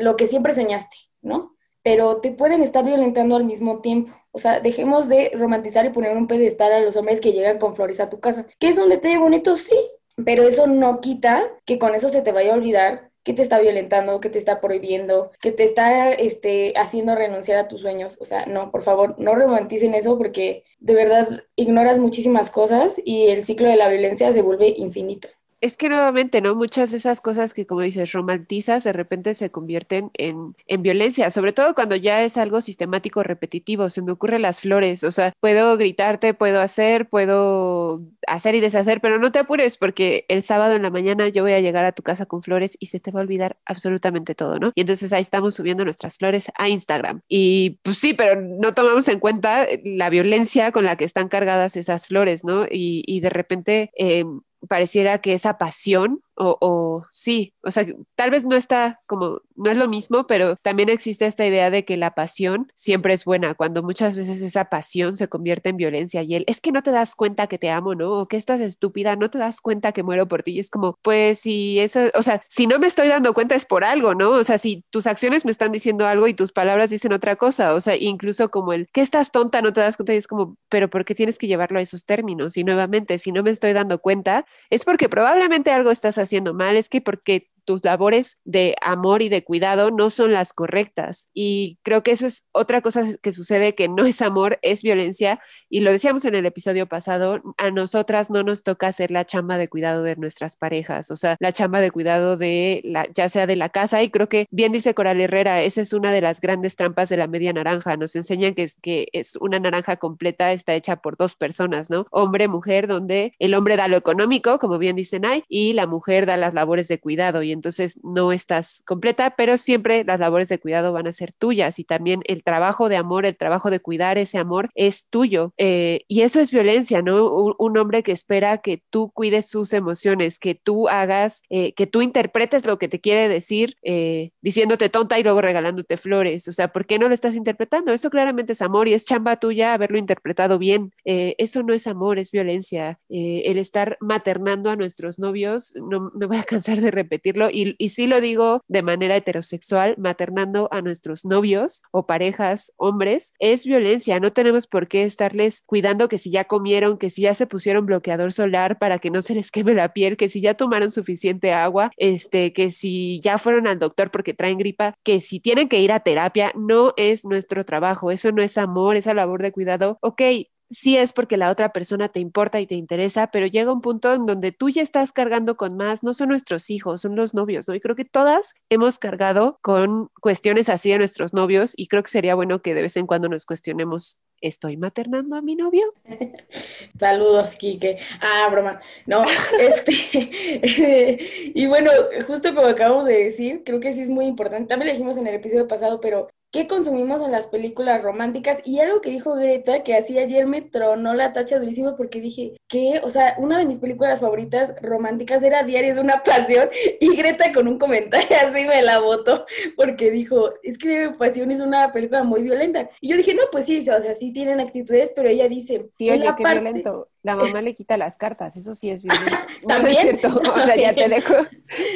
[0.00, 1.56] lo que siempre soñaste, ¿no?
[1.82, 4.12] Pero te pueden estar violentando al mismo tiempo.
[4.32, 7.74] O sea, dejemos de romantizar y poner un pedestal a los hombres que llegan con
[7.74, 8.46] flores a tu casa.
[8.58, 9.56] ¿Que es un detalle bonito?
[9.56, 9.76] Sí,
[10.24, 13.60] pero eso no quita que con eso se te vaya a olvidar que te está
[13.60, 18.16] violentando, que te está prohibiendo, que te está este, haciendo renunciar a tus sueños.
[18.20, 23.28] O sea, no, por favor, no romanticen eso porque de verdad ignoras muchísimas cosas y
[23.28, 25.28] el ciclo de la violencia se vuelve infinito
[25.60, 26.54] es que nuevamente, ¿no?
[26.54, 31.30] Muchas de esas cosas que, como dices, romantizas, de repente se convierten en, en, violencia,
[31.30, 33.90] sobre todo cuando ya es algo sistemático, repetitivo.
[33.90, 39.00] Se me ocurren las flores, o sea, puedo gritarte, puedo hacer, puedo hacer y deshacer,
[39.00, 41.92] pero no te apures porque el sábado en la mañana yo voy a llegar a
[41.92, 44.72] tu casa con flores y se te va a olvidar absolutamente todo, ¿no?
[44.74, 47.20] Y entonces ahí estamos subiendo nuestras flores a Instagram.
[47.28, 51.76] Y pues sí, pero no tomamos en cuenta la violencia con la que están cargadas
[51.76, 52.64] esas flores, ¿no?
[52.64, 53.90] Y, y de repente...
[53.98, 54.24] Eh,
[54.68, 59.76] pareciera que esa pasión o, sí, o sea, tal vez no está como, no es
[59.76, 63.82] lo mismo, pero también existe esta idea de que la pasión siempre es buena, cuando
[63.82, 67.14] muchas veces esa pasión se convierte en violencia y él, es que no te das
[67.14, 68.12] cuenta que te amo, ¿no?
[68.12, 70.52] O que estás estúpida, no te das cuenta que muero por ti.
[70.52, 73.66] Y es como, pues si eso, o sea, si no me estoy dando cuenta es
[73.66, 74.30] por algo, ¿no?
[74.30, 77.74] O sea, si tus acciones me están diciendo algo y tus palabras dicen otra cosa,
[77.74, 80.56] o sea, incluso como el, que estás tonta, no te das cuenta y es como,
[80.68, 82.56] pero ¿por qué tienes que llevarlo a esos términos?
[82.56, 86.54] Y nuevamente, si no me estoy dando cuenta, es porque probablemente algo estás haciendo haciendo
[86.54, 91.28] mal, es que porque tus labores de amor y de cuidado no son las correctas.
[91.32, 95.40] Y creo que eso es otra cosa que sucede, que no es amor, es violencia.
[95.68, 99.56] Y lo decíamos en el episodio pasado, a nosotras no nos toca hacer la chamba
[99.56, 103.46] de cuidado de nuestras parejas, o sea, la chamba de cuidado de la, ya sea
[103.46, 104.02] de la casa.
[104.02, 107.18] Y creo que bien dice Coral Herrera, esa es una de las grandes trampas de
[107.18, 107.96] la media naranja.
[107.96, 112.08] Nos enseñan que es, que es una naranja completa, está hecha por dos personas, ¿no?
[112.10, 116.26] Hombre, mujer, donde el hombre da lo económico, como bien dicen ahí, y la mujer
[116.26, 117.44] da las labores de cuidado.
[117.44, 121.78] Y entonces no estás completa, pero siempre las labores de cuidado van a ser tuyas
[121.78, 125.52] y también el trabajo de amor, el trabajo de cuidar ese amor es tuyo.
[125.58, 127.30] Eh, y eso es violencia, ¿no?
[127.58, 132.02] Un, hombre que espera que tú cuides sus emociones, que tú hagas, eh, que tú
[132.02, 136.48] interpretes lo que te quiere decir eh, diciéndote tonta y luego regalándote flores.
[136.48, 137.92] O sea, ¿por qué no lo estás interpretando?
[137.92, 140.92] Eso claramente es amor y es chamba tuya haberlo interpretado bien.
[141.04, 142.98] eso no es amor, es violencia.
[143.08, 147.88] el estar maternando a nuestros novios, no me voy a cansar de repetirlo, y, y
[147.90, 154.20] sí lo digo de manera heterosexual, maternando a nuestros novios o parejas hombres, es violencia.
[154.20, 157.86] No tenemos por qué estarles cuidando que si ya comieron, que si ya se pusieron
[157.86, 161.52] bloqueador solar para que no se les queme la piel, que si ya tomaron suficiente
[161.52, 165.80] agua, este, que si ya fueron al doctor porque traen gripa, que si tienen que
[165.80, 169.98] ir a terapia, no es nuestro trabajo, eso no es amor, esa labor de cuidado.
[170.00, 170.22] Ok,
[170.70, 174.14] sí es porque la otra persona te importa y te interesa, pero llega un punto
[174.14, 177.68] en donde tú ya estás cargando con más, no son nuestros hijos, son los novios,
[177.68, 177.74] ¿no?
[177.74, 182.10] Y creo que todas hemos cargado con cuestiones así de nuestros novios y creo que
[182.10, 185.92] sería bueno que de vez en cuando nos cuestionemos, ¿estoy maternando a mi novio?
[186.98, 187.98] Saludos, Kike.
[188.20, 188.80] Ah, broma.
[189.06, 189.24] No,
[189.60, 191.18] este,
[191.54, 191.90] y bueno,
[192.26, 195.26] justo como acabamos de decir, creo que sí es muy importante, también lo dijimos en
[195.26, 199.82] el episodio pasado, pero qué consumimos en las películas románticas y algo que dijo Greta
[199.84, 203.66] que así ayer me tronó la tacha durísimo porque dije que, o sea, una de
[203.66, 206.68] mis películas favoritas románticas era Diario de una Pasión
[207.00, 211.18] y Greta con un comentario así me la votó porque dijo, es que Diario de
[211.18, 212.88] Pasión es una película muy violenta.
[213.00, 215.88] Y yo dije, no, pues sí, o sea, sí tienen actitudes, pero ella dice...
[215.96, 217.08] Sí, oye, qué violento.
[217.22, 219.36] La mamá le quita las cartas, eso sí es violento.
[219.68, 221.34] No, es cierto, o sea, ya te dejo,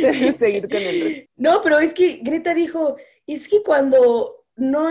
[0.02, 1.28] de seguir con el...
[1.36, 4.88] No, pero es que Greta dijo, es que cuando no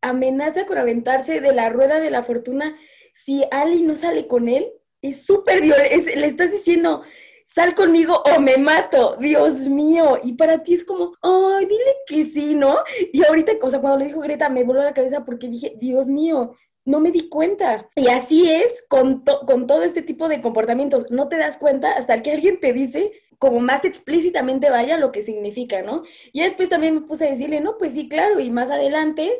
[0.00, 2.76] amenaza con aventarse de la rueda de la fortuna
[3.14, 4.72] si Ali no sale con él.
[5.00, 6.10] Es súper violento.
[6.14, 7.02] Le estás diciendo,
[7.44, 9.16] sal conmigo o me mato.
[9.18, 10.18] Dios mío.
[10.22, 12.78] Y para ti es como, ay, dile que sí, ¿no?
[13.12, 16.08] Y ahorita, o sea, cuando le dijo Greta, me voló la cabeza porque dije, Dios
[16.08, 17.88] mío, no me di cuenta.
[17.94, 21.10] Y así es con, con todo este tipo de comportamientos.
[21.10, 25.20] No te das cuenta hasta que alguien te dice como más explícitamente vaya lo que
[25.20, 26.04] significa, ¿no?
[26.32, 29.36] Y después también me puse a decirle, no, pues sí, claro, y más adelante,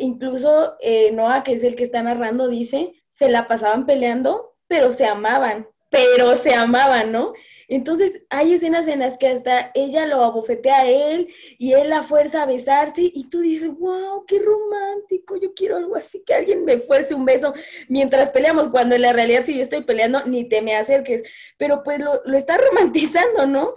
[0.00, 4.90] incluso eh, Noah, que es el que está narrando, dice, se la pasaban peleando, pero
[4.90, 7.32] se amaban, pero se amaban, ¿no?
[7.68, 12.02] Entonces hay escenas en las que hasta ella lo abofetea a él y él la
[12.02, 16.64] fuerza a besarse y tú dices, wow, qué romántico, yo quiero algo así, que alguien
[16.64, 17.54] me fuerce un beso
[17.88, 21.22] mientras peleamos, cuando en la realidad si yo estoy peleando, ni te me acerques,
[21.56, 23.74] pero pues lo, lo está romantizando, ¿no?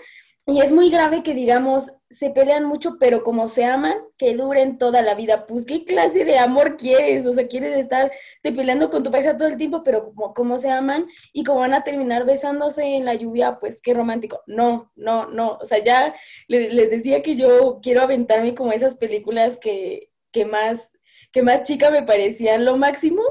[0.50, 4.78] Y es muy grave que, digamos, se pelean mucho, pero como se aman, que duren
[4.78, 5.46] toda la vida.
[5.46, 7.26] Pues, ¿qué clase de amor quieres?
[7.26, 11.06] O sea, quieres estar peleando con tu pareja todo el tiempo, pero como, se aman
[11.34, 14.42] y como van a terminar besándose en la lluvia, pues qué romántico.
[14.48, 15.58] No, no, no.
[15.62, 16.16] O sea, ya
[16.48, 20.98] les decía que yo quiero aventarme como esas películas que, que, más,
[21.34, 23.22] que más chica me parecían lo máximo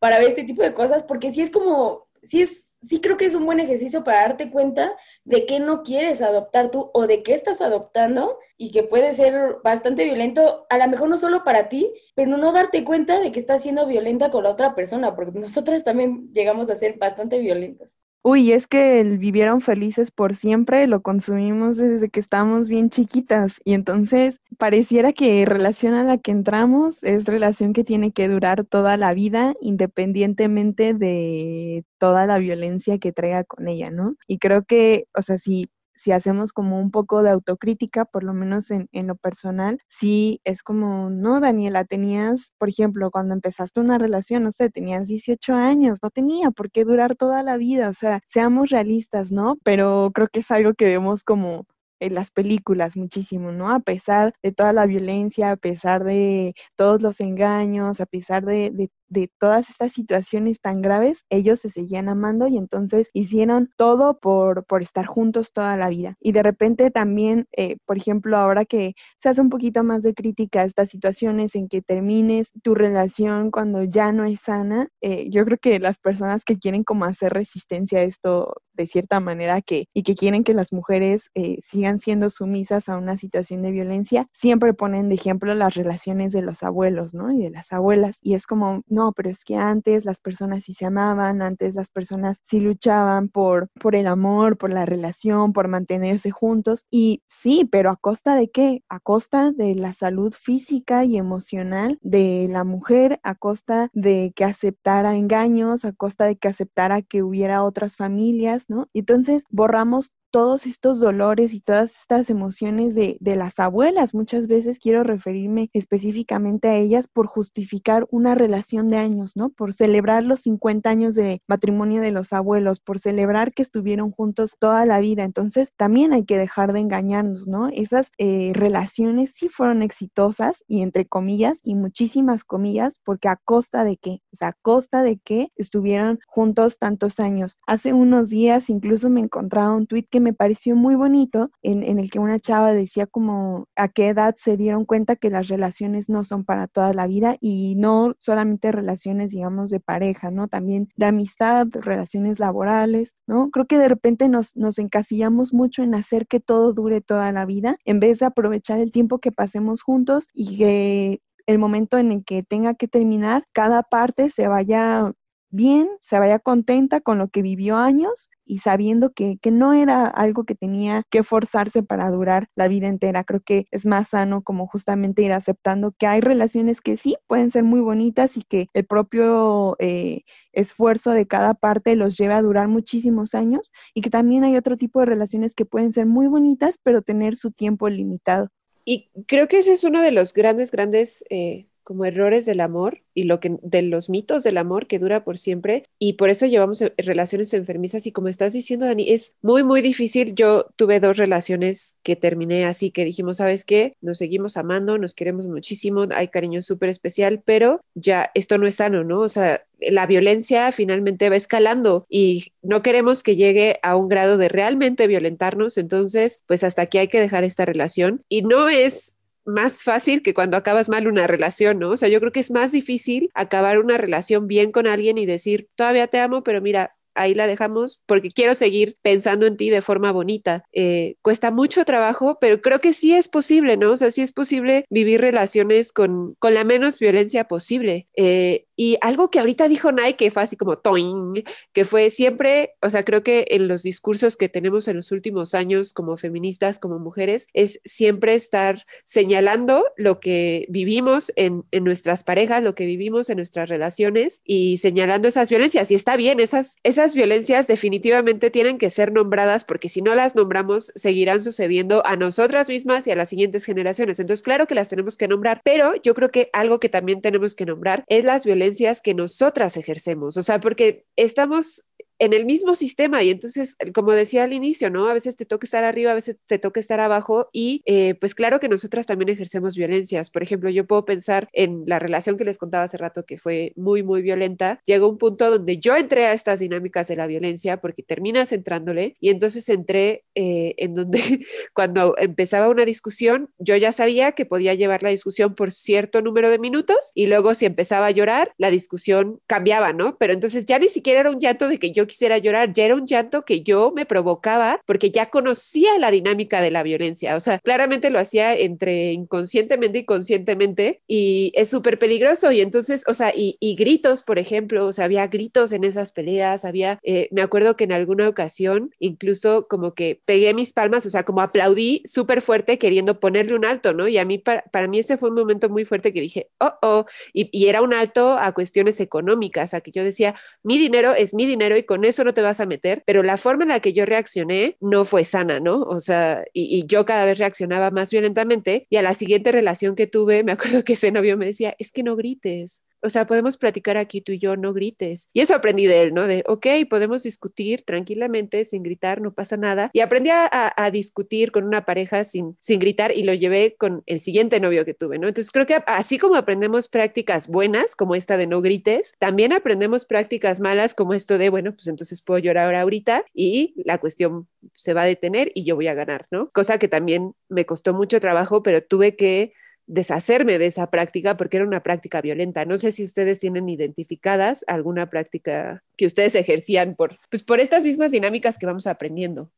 [0.00, 3.24] para ver este tipo de cosas, porque sí es como, sí es sí creo que
[3.24, 4.92] es un buen ejercicio para darte cuenta
[5.24, 9.56] de qué no quieres adoptar tú o de qué estás adoptando y que puede ser
[9.64, 13.40] bastante violento, a lo mejor no solo para ti, pero no darte cuenta de que
[13.40, 17.96] estás siendo violenta con la otra persona, porque nosotras también llegamos a ser bastante violentas.
[18.26, 23.74] Uy, es que vivieron felices por siempre lo consumimos desde que estábamos bien chiquitas y
[23.74, 28.96] entonces pareciera que relación a la que entramos es relación que tiene que durar toda
[28.96, 34.16] la vida independientemente de toda la violencia que traiga con ella, ¿no?
[34.26, 35.66] Y creo que, o sea, si
[36.04, 40.38] si hacemos como un poco de autocrítica, por lo menos en, en, lo personal, sí
[40.44, 45.54] es como, no, Daniela, tenías, por ejemplo, cuando empezaste una relación, no sé, tenías 18
[45.54, 49.56] años, no tenía por qué durar toda la vida, o sea, seamos realistas, ¿no?
[49.64, 51.64] Pero creo que es algo que vemos como
[52.00, 53.70] en las películas muchísimo, ¿no?
[53.70, 58.70] A pesar de toda la violencia, a pesar de todos los engaños, a pesar de,
[58.74, 64.18] de de todas estas situaciones tan graves, ellos se seguían amando y entonces hicieron todo
[64.18, 66.16] por, por estar juntos toda la vida.
[66.20, 70.12] Y de repente también, eh, por ejemplo, ahora que se hace un poquito más de
[70.14, 75.30] crítica a estas situaciones en que termines tu relación cuando ya no es sana, eh,
[75.30, 79.62] yo creo que las personas que quieren como hacer resistencia a esto de cierta manera
[79.62, 83.70] que, y que quieren que las mujeres eh, sigan siendo sumisas a una situación de
[83.70, 87.32] violencia, siempre ponen de ejemplo las relaciones de los abuelos, ¿no?
[87.32, 88.18] Y de las abuelas.
[88.20, 91.90] Y es como, no, pero es que antes las personas sí se amaban, antes las
[91.90, 96.86] personas sí luchaban por, por el amor, por la relación, por mantenerse juntos.
[96.90, 98.82] Y sí, pero ¿a costa de qué?
[98.88, 104.44] A costa de la salud física y emocional de la mujer, a costa de que
[104.44, 108.88] aceptara engaños, a costa de que aceptara que hubiera otras familias, ¿no?
[108.94, 114.14] Entonces borramos todos estos dolores y todas estas emociones de, de, las abuelas.
[114.14, 119.50] Muchas veces quiero referirme específicamente a ellas por justificar una relación de años, ¿no?
[119.50, 124.56] Por celebrar los 50 años de matrimonio de los abuelos, por celebrar que estuvieron juntos
[124.58, 125.22] toda la vida.
[125.22, 127.68] Entonces, también hay que dejar de engañarnos, ¿no?
[127.68, 133.84] Esas eh, relaciones sí fueron exitosas y entre comillas y muchísimas comillas, porque a costa
[133.84, 134.22] de qué?
[134.32, 137.60] O sea, a costa de que estuvieron juntos tantos años.
[137.68, 142.10] Hace unos días incluso me encontraba un tweet que me pareció muy bonito, en, el
[142.10, 146.24] que una chava decía como a qué edad se dieron cuenta que las relaciones no
[146.24, 150.48] son para toda la vida y no solamente relaciones, digamos, de pareja, ¿no?
[150.48, 153.50] También de amistad, relaciones laborales, ¿no?
[153.50, 157.44] Creo que de repente nos, nos encasillamos mucho en hacer que todo dure toda la
[157.44, 162.10] vida, en vez de aprovechar el tiempo que pasemos juntos y que el momento en
[162.10, 165.12] el que tenga que terminar, cada parte se vaya
[165.54, 170.06] bien, se vaya contenta con lo que vivió años y sabiendo que, que, no era
[170.06, 173.24] algo que tenía que forzarse para durar la vida entera.
[173.24, 177.50] Creo que es más sano como justamente ir aceptando que hay relaciones que sí pueden
[177.50, 182.42] ser muy bonitas y que el propio eh, esfuerzo de cada parte los lleva a
[182.42, 186.26] durar muchísimos años y que también hay otro tipo de relaciones que pueden ser muy
[186.26, 188.50] bonitas pero tener su tiempo limitado.
[188.84, 193.02] y creo que ese es uno de los grandes, grandes eh, como errores del amor
[193.14, 195.84] y lo que de los mitos del amor que dura por siempre.
[195.98, 198.06] Y por eso llevamos eh, relaciones enfermizas.
[198.06, 200.34] Y como estás diciendo Dani es muy muy difícil.
[200.34, 205.14] Yo tuve dos relaciones que terminé así que dijimos sabes qué nos seguimos amando nos
[205.14, 209.62] queremos muchísimo hay cariño súper especial pero ya esto no es sano no o sea
[209.80, 215.06] la violencia finalmente va escalando y no queremos que llegue a un grado de realmente
[215.06, 215.78] violentarnos.
[215.78, 218.22] Entonces pues hasta aquí hay que dejar esta relación.
[218.28, 221.90] Y no es más fácil que cuando acabas mal una relación, ¿no?
[221.90, 225.26] O sea, yo creo que es más difícil acabar una relación bien con alguien y
[225.26, 229.70] decir, todavía te amo, pero mira, ahí la dejamos porque quiero seguir pensando en ti
[229.70, 230.64] de forma bonita.
[230.72, 233.92] Eh, cuesta mucho trabajo, pero creo que sí es posible, ¿no?
[233.92, 238.08] O sea, sí es posible vivir relaciones con, con la menos violencia posible.
[238.16, 242.74] Eh, y algo que ahorita dijo Nike, que fue así como toing, que fue siempre,
[242.82, 246.78] o sea, creo que en los discursos que tenemos en los últimos años como feministas,
[246.78, 252.86] como mujeres, es siempre estar señalando lo que vivimos en, en nuestras parejas, lo que
[252.86, 255.90] vivimos en nuestras relaciones y señalando esas violencias.
[255.90, 260.34] Y está bien, esas, esas violencias definitivamente tienen que ser nombradas porque si no las
[260.34, 264.18] nombramos, seguirán sucediendo a nosotras mismas y a las siguientes generaciones.
[264.18, 267.54] Entonces, claro que las tenemos que nombrar, pero yo creo que algo que también tenemos
[267.54, 268.63] que nombrar es las violencias
[269.02, 271.86] que nosotras ejercemos, o sea, porque estamos
[272.18, 275.08] en el mismo sistema y entonces, como decía al inicio, ¿no?
[275.08, 278.34] A veces te toca estar arriba, a veces te toca estar abajo y eh, pues
[278.34, 280.30] claro que nosotras también ejercemos violencias.
[280.30, 283.72] Por ejemplo, yo puedo pensar en la relación que les contaba hace rato que fue
[283.76, 284.80] muy, muy violenta.
[284.84, 289.16] Llegó un punto donde yo entré a estas dinámicas de la violencia porque terminas entrándole
[289.20, 291.20] y entonces entré eh, en donde
[291.74, 296.50] cuando empezaba una discusión, yo ya sabía que podía llevar la discusión por cierto número
[296.50, 300.16] de minutos y luego si empezaba a llorar, la discusión cambiaba, ¿no?
[300.18, 302.94] Pero entonces ya ni siquiera era un llanto de que yo quisiera llorar, ya era
[302.94, 307.36] un llanto que yo me provocaba porque ya conocía la dinámica de la violencia.
[307.36, 312.52] O sea, claramente lo hacía entre inconscientemente y conscientemente y es súper peligroso.
[312.52, 316.64] Y entonces, o sea, y, gritos, por ejemplo, o sea, había gritos en esas peleas,
[316.64, 321.10] había, eh, me acuerdo que en alguna ocasión incluso como que pegué mis palmas, o
[321.10, 324.08] sea, como aplaudí súper fuerte queriendo ponerle un alto, ¿no?
[324.08, 326.74] Y a mí, para, para, mí ese fue un momento muy fuerte que dije, oh,
[326.82, 331.14] oh, y, y era un alto a cuestiones económicas, a que yo decía, mi dinero
[331.14, 333.68] es mi dinero y con eso no te vas a meter, pero la forma en
[333.68, 335.82] la que yo reaccioné no fue sana, ¿no?
[335.82, 340.06] O sea, y yo cada vez reaccionaba más violentamente y a la siguiente relación que
[340.06, 343.56] tuve, me acuerdo que ese novio me decía, es que no grites, o sea, podemos
[343.56, 345.28] platicar aquí tú y yo, no grites.
[345.32, 346.26] Y eso aprendí de él, ¿no?
[346.26, 349.90] De, ok, podemos discutir tranquilamente, sin gritar, no pasa nada.
[349.92, 354.02] Y aprendí a, a, discutir con una pareja sin, sin gritar y lo llevé con
[354.06, 355.28] el siguiente novio que tuve, ¿no?
[355.28, 360.04] Entonces creo que así como aprendemos prácticas buenas, como esta de no grites, también aprendemos
[360.04, 364.94] prácticas malas, como esto de, bueno, pues entonces puedo llorar ahorita y la cuestión se
[364.94, 366.50] va a detener y yo voy a ganar, ¿no?
[366.50, 369.52] Cosa que también me costó mucho trabajo, pero tuve que
[369.86, 372.64] deshacerme de esa práctica porque era una práctica violenta.
[372.64, 377.84] No sé si ustedes tienen identificadas alguna práctica que ustedes ejercían por, pues por estas
[377.84, 379.50] mismas dinámicas que vamos aprendiendo.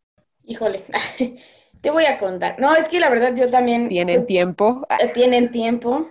[0.45, 0.85] Híjole,
[1.81, 2.59] te voy a contar.
[2.59, 3.89] No, es que la verdad yo también...
[3.89, 4.87] ¿Tienen tiempo?
[5.15, 6.09] Tienen tiempo.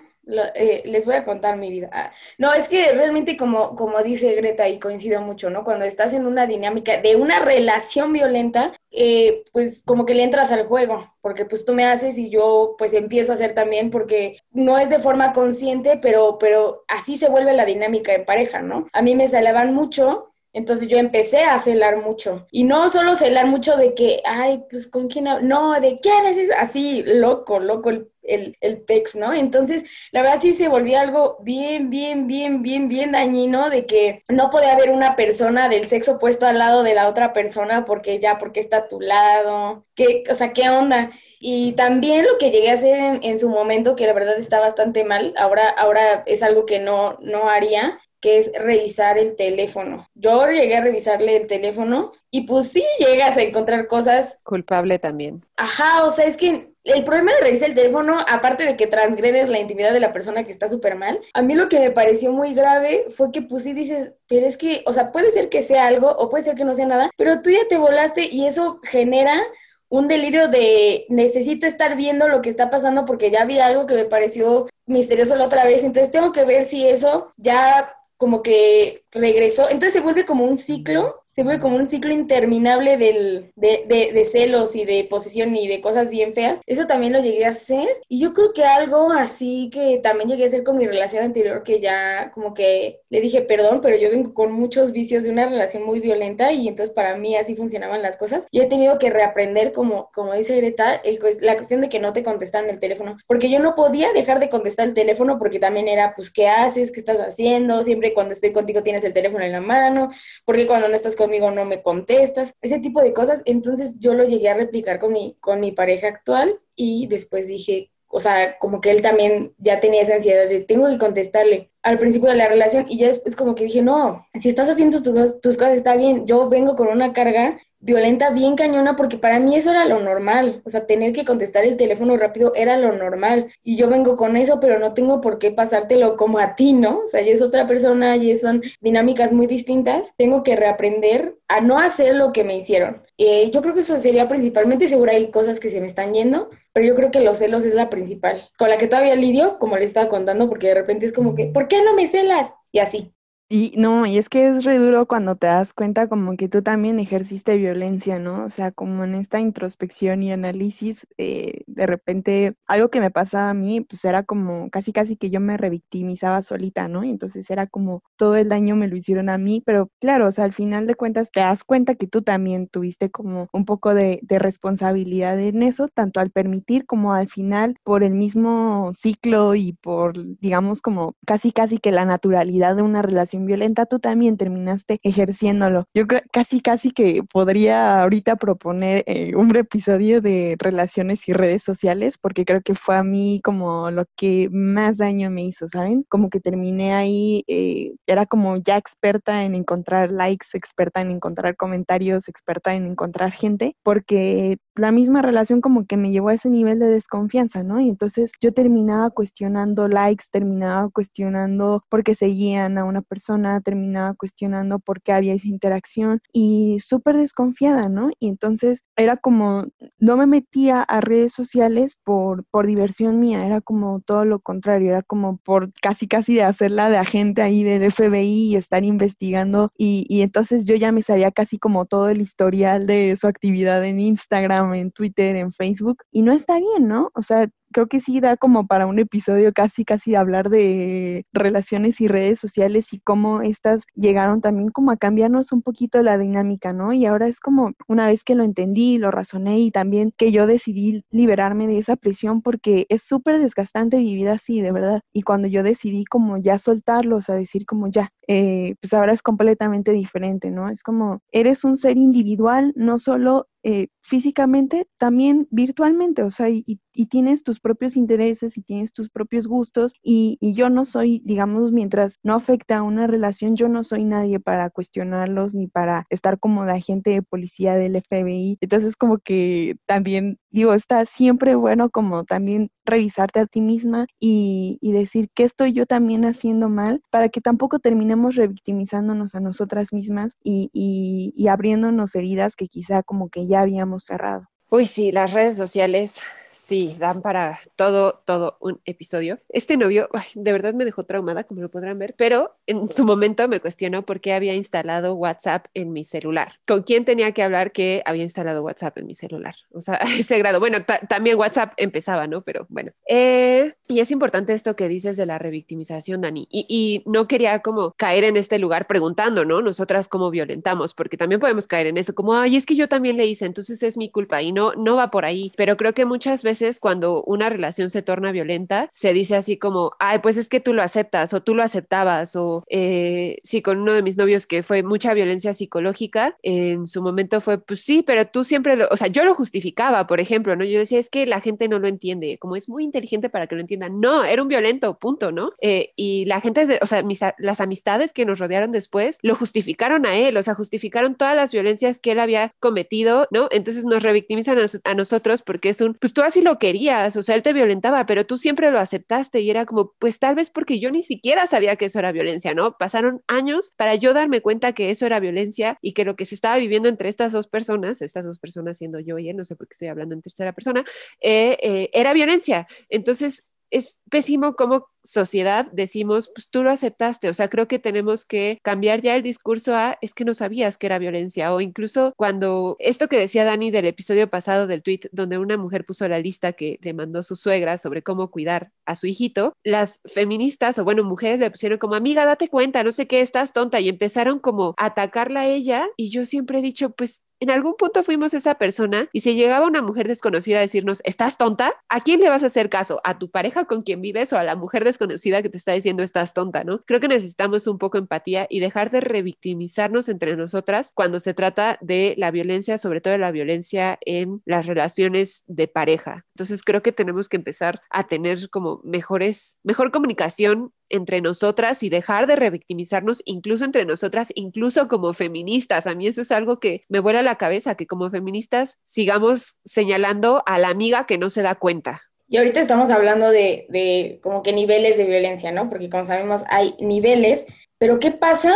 [0.56, 1.90] Eh, les voy a contar mi vida.
[1.92, 5.64] Ah, no, es que realmente como, como dice Greta y coincido mucho, ¿no?
[5.64, 10.52] Cuando estás en una dinámica de una relación violenta, eh, pues como que le entras
[10.52, 14.40] al juego, porque pues tú me haces y yo pues empiezo a hacer también, porque
[14.52, 18.88] no es de forma consciente, pero, pero así se vuelve la dinámica en pareja, ¿no?
[18.94, 22.48] A mí me salaban mucho entonces yo empecé a celar mucho.
[22.50, 26.50] Y no solo celar mucho de que, ay, pues con quién, no, de quién es
[26.58, 29.34] así, loco, loco el, el, el, pex, ¿no?
[29.34, 34.24] Entonces, la verdad sí se volvió algo bien, bien, bien, bien, bien dañino de que
[34.30, 38.20] no puede haber una persona del sexo puesto al lado de la otra persona porque
[38.20, 41.12] ya, porque está a tu lado, que, o sea, ¿qué onda?
[41.40, 44.60] Y también lo que llegué a hacer en, en, su momento, que la verdad está
[44.60, 50.10] bastante mal, ahora, ahora es algo que no, no haría, que es revisar el teléfono.
[50.16, 54.40] Yo llegué a revisarle el teléfono y pues sí llegas a encontrar cosas.
[54.42, 55.46] Culpable también.
[55.58, 59.50] Ajá, o sea, es que el problema de revisar el teléfono, aparte de que transgredes
[59.50, 62.32] la intimidad de la persona que está súper mal, a mí lo que me pareció
[62.32, 65.64] muy grave fue que pues sí dices, pero es que, o sea, puede ser que
[65.64, 68.46] sea algo o puede ser que no sea nada, pero tú ya te volaste y
[68.46, 69.42] eso genera
[69.90, 73.96] un delirio de necesito estar viendo lo que está pasando porque ya vi algo que
[73.96, 79.06] me pareció misterioso la otra vez, entonces tengo que ver si eso ya como que
[79.12, 83.84] regresó, entonces se vuelve como un ciclo se vuelve como un ciclo interminable del, de,
[83.90, 86.62] de, de, celos y de posesión y de cosas bien feas.
[86.66, 87.90] Eso también lo llegué a hacer.
[88.08, 91.62] Y yo creo que algo así que también llegué a hacer con mi relación anterior,
[91.64, 95.46] que ya como que le dije perdón, pero yo vengo con muchos vicios de una
[95.46, 98.48] relación muy violenta y entonces para mí así funcionaban las cosas.
[98.50, 102.14] Y he tenido que reaprender, como, como dice Greta, el, la cuestión de que no
[102.14, 105.90] te contestaron el teléfono, porque yo no podía dejar de contestar el teléfono porque también
[105.90, 106.94] era, pues, ¿qué haces?
[106.94, 107.84] ¿Qué estás haciendo?
[107.84, 110.12] Siempre cuando estoy contigo tienes el teléfono en la mano,
[110.46, 113.42] porque cuando no estás conmigo no me contestas, ese tipo de cosas.
[113.46, 117.92] Entonces yo lo llegué a replicar con mi, con mi pareja actual y después dije,
[118.08, 121.98] o sea, como que él también ya tenía esa ansiedad de tengo que contestarle al
[121.98, 125.42] principio de la relación y ya después como que dije, no, si estás haciendo tus,
[125.42, 129.56] tus cosas está bien, yo vengo con una carga violenta bien cañona porque para mí
[129.56, 133.52] eso era lo normal, o sea, tener que contestar el teléfono rápido era lo normal
[133.64, 137.02] y yo vengo con eso, pero no tengo por qué pasártelo como a ti, ¿no?
[137.02, 141.62] O sea, ya es otra persona, y son dinámicas muy distintas, tengo que reaprender a
[141.62, 143.04] no hacer lo que me hicieron.
[143.18, 146.50] Eh, yo creo que eso sería principalmente, seguro hay cosas que se me están yendo,
[146.74, 149.78] pero yo creo que los celos es la principal, con la que todavía lidio, como
[149.78, 152.56] les estaba contando, porque de repente es como que, ¿por qué no me celas?
[152.72, 153.15] Y así.
[153.48, 156.64] Y no, y es que es re duro cuando te das cuenta como que tú
[156.64, 158.44] también ejerciste violencia, ¿no?
[158.44, 163.52] O sea, como en esta introspección y análisis, eh, de repente algo que me pasaba
[163.52, 167.04] a mí, pues era como casi casi que yo me revictimizaba solita, ¿no?
[167.04, 170.32] Y entonces era como todo el daño me lo hicieron a mí, pero claro, o
[170.32, 173.94] sea, al final de cuentas te das cuenta que tú también tuviste como un poco
[173.94, 179.54] de, de responsabilidad en eso, tanto al permitir como al final por el mismo ciclo
[179.54, 184.38] y por, digamos, como casi casi que la naturalidad de una relación violenta, tú también
[184.38, 185.86] terminaste ejerciéndolo.
[185.94, 191.64] Yo creo casi, casi que podría ahorita proponer eh, un episodio de relaciones y redes
[191.64, 196.06] sociales, porque creo que fue a mí como lo que más daño me hizo, ¿saben?
[196.10, 201.56] Como que terminé ahí, eh, era como ya experta en encontrar likes, experta en encontrar
[201.56, 206.50] comentarios, experta en encontrar gente, porque la misma relación como que me llevó a ese
[206.50, 207.80] nivel de desconfianza, ¿no?
[207.80, 213.25] Y entonces yo terminaba cuestionando likes, terminaba cuestionando por qué seguían a una persona,
[213.64, 218.12] terminaba cuestionando por qué había esa interacción y súper desconfiada, ¿no?
[218.20, 219.68] Y entonces era como,
[220.00, 224.92] no me metía a redes sociales por, por diversión mía, era como todo lo contrario,
[224.92, 229.72] era como por casi casi de hacerla de agente ahí del FBI y estar investigando
[229.78, 233.84] y, y entonces yo ya me sabía casi como todo el historial de su actividad
[233.86, 237.12] en Instagram en Twitter, en Facebook, y no está bien, ¿no?
[237.14, 242.02] O sea, creo que sí da como para un episodio casi, casi hablar de relaciones
[242.02, 246.74] y redes sociales y cómo estas llegaron también como a cambiarnos un poquito la dinámica,
[246.74, 246.94] ¿no?
[246.94, 250.48] Y ahora es como una vez que lo entendí, lo razoné y también que yo
[250.48, 255.02] decidí liberarme de esa presión porque es súper desgastante vivir así, de verdad.
[255.14, 259.22] Y cuando yo decidí como ya soltarlo, o decir como ya, eh, pues ahora es
[259.22, 260.70] completamente diferente, ¿no?
[260.70, 266.80] Es como, eres un ser individual, no solo eh, físicamente, también virtualmente, o sea, y,
[267.10, 272.20] tienes tus propios intereses y tienes tus propios gustos y, yo no soy, digamos, mientras
[272.24, 276.64] no afecta a una relación, yo no soy nadie para cuestionarlos ni para estar como
[276.66, 278.60] de agente de policía del FBI.
[278.62, 284.78] Entonces, como que también, digo, está siempre bueno como también revisarte a ti misma y,
[284.80, 289.92] y decir qué estoy yo también haciendo mal para que tampoco terminemos revictimizándonos a nosotras
[289.92, 294.46] mismas y, y abriéndonos heridas que quizá como que ya habíamos cerrado.
[294.70, 296.22] Uy, sí, las redes sociales
[296.56, 299.40] Sí, dan para todo, todo un episodio.
[299.50, 303.46] Este novio, de verdad me dejó traumada, como lo podrán ver, pero en su momento
[303.50, 306.54] me cuestionó por qué había instalado WhatsApp en mi celular.
[306.66, 309.56] ¿Con quién tenía que hablar que había instalado WhatsApp en mi celular?
[309.74, 310.62] O sea, a ese grado.
[310.62, 310.78] Bueno,
[311.10, 312.42] también WhatsApp empezaba, ¿no?
[312.42, 312.94] Pero bueno.
[313.10, 316.48] Eh, y es importante esto que dices de la revictimización, Dani.
[316.50, 319.62] Y, y no quería como caer en este lugar preguntando, ¿no?
[319.62, 323.18] Nosotras cómo violentamos, porque también podemos caer en eso, como, ay, es que yo también
[323.18, 325.52] le hice, entonces es mi culpa y no, no va por ahí.
[325.58, 329.92] Pero creo que muchas veces cuando una relación se torna violenta, se dice así como,
[330.00, 333.80] ay, pues es que tú lo aceptas o tú lo aceptabas o eh, sí, con
[333.80, 338.02] uno de mis novios que fue mucha violencia psicológica, en su momento fue, pues sí,
[338.02, 340.64] pero tú siempre lo, o sea, yo lo justificaba, por ejemplo, ¿no?
[340.64, 343.56] Yo decía, es que la gente no lo entiende, como es muy inteligente para que
[343.56, 344.00] lo entiendan.
[344.00, 345.52] No, era un violento, punto, ¿no?
[345.60, 350.06] Eh, y la gente, o sea, mis, las amistades que nos rodearon después lo justificaron
[350.06, 353.48] a él, o sea, justificaron todas las violencias que él había cometido, ¿no?
[353.52, 357.36] Entonces nos revictimizan a, nosotros porque es un, pues tú así lo querías o sea,
[357.36, 360.80] él te violentaba, pero tú siempre lo aceptaste y era como, pues tal vez porque
[360.80, 362.78] yo ni siquiera sabía que eso era violencia, ¿no?
[362.78, 366.36] Pasaron años para yo darme cuenta que eso era violencia y que lo que se
[366.36, 369.56] estaba viviendo entre estas dos personas, estas dos personas siendo yo y él, no sé
[369.56, 370.84] por qué estoy hablando en tercera persona,
[371.22, 372.68] eh, eh, era violencia.
[372.90, 378.26] Entonces, es pésimo cómo sociedad decimos, pues tú lo aceptaste, o sea, creo que tenemos
[378.26, 382.14] que cambiar ya el discurso a es que no sabías que era violencia o incluso
[382.18, 386.20] cuando esto que decía Dani del episodio pasado del tweet donde una mujer puso la
[386.20, 390.84] lista que le mandó su suegra sobre cómo cuidar a su hijito, las feministas o
[390.84, 394.40] bueno, mujeres le pusieron como amiga, date cuenta, no sé qué, estás tonta y empezaron
[394.40, 398.34] como a atacarla a ella y yo siempre he dicho, pues en algún punto fuimos
[398.34, 401.74] esa persona y si llegaba una mujer desconocida a decirnos, ¿estás tonta?
[401.90, 403.02] ¿A quién le vas a hacer caso?
[403.04, 406.04] ¿A tu pareja con quien vives o a la mujer desconocida que te está diciendo
[406.04, 406.84] estás tonta, no?
[406.86, 411.78] Creo que necesitamos un poco empatía y dejar de revictimizarnos entre nosotras cuando se trata
[411.82, 416.26] de la violencia, sobre todo de la violencia en las relaciones de pareja.
[416.36, 421.90] Entonces creo que tenemos que empezar a tener como mejores, mejor comunicación entre nosotras y
[421.90, 425.88] dejar de revictimizarnos incluso entre nosotras, incluso como feministas.
[425.88, 430.44] A mí eso es algo que me vuela la cabeza, que como feministas sigamos señalando
[430.46, 432.04] a la amiga que no se da cuenta.
[432.28, 435.70] Y ahorita estamos hablando de, de como que niveles de violencia, ¿no?
[435.70, 437.46] Porque como sabemos hay niveles,
[437.78, 438.54] pero ¿qué pasa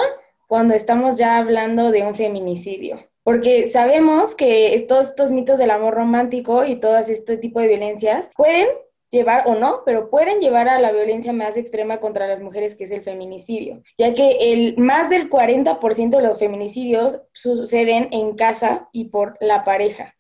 [0.48, 3.10] cuando estamos ya hablando de un feminicidio?
[3.24, 8.32] Porque sabemos que todos estos mitos del amor romántico y todo este tipo de violencias
[8.36, 8.68] pueden
[9.12, 12.84] llevar o no, pero pueden llevar a la violencia más extrema contra las mujeres, que
[12.86, 18.90] es el feminicidio, ya que el más del 40% de los feminicidios suceden en casa
[18.92, 20.16] y por la pareja.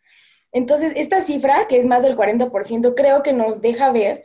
[0.52, 4.24] Entonces, esta cifra, que es más del 40%, creo que nos deja ver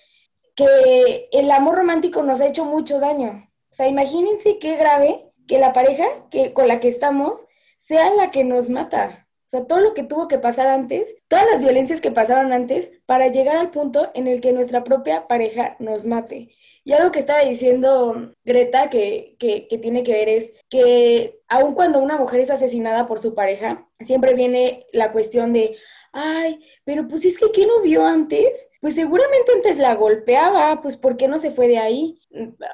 [0.55, 3.49] que el amor romántico nos ha hecho mucho daño.
[3.70, 7.45] O sea, imagínense qué grave que la pareja que, con la que estamos
[7.79, 9.29] sea la que nos mata.
[9.47, 12.91] O sea, todo lo que tuvo que pasar antes, todas las violencias que pasaron antes
[13.05, 16.51] para llegar al punto en el que nuestra propia pareja nos mate.
[16.85, 21.75] Y algo que estaba diciendo Greta que, que, que, tiene que ver es que aun
[21.75, 25.77] cuando una mujer es asesinada por su pareja, siempre viene la cuestión de,
[26.15, 28.71] ay, pero pues es que ¿qué no vio antes?
[28.81, 32.21] Pues seguramente antes la golpeaba, pues ¿por qué no se fue de ahí?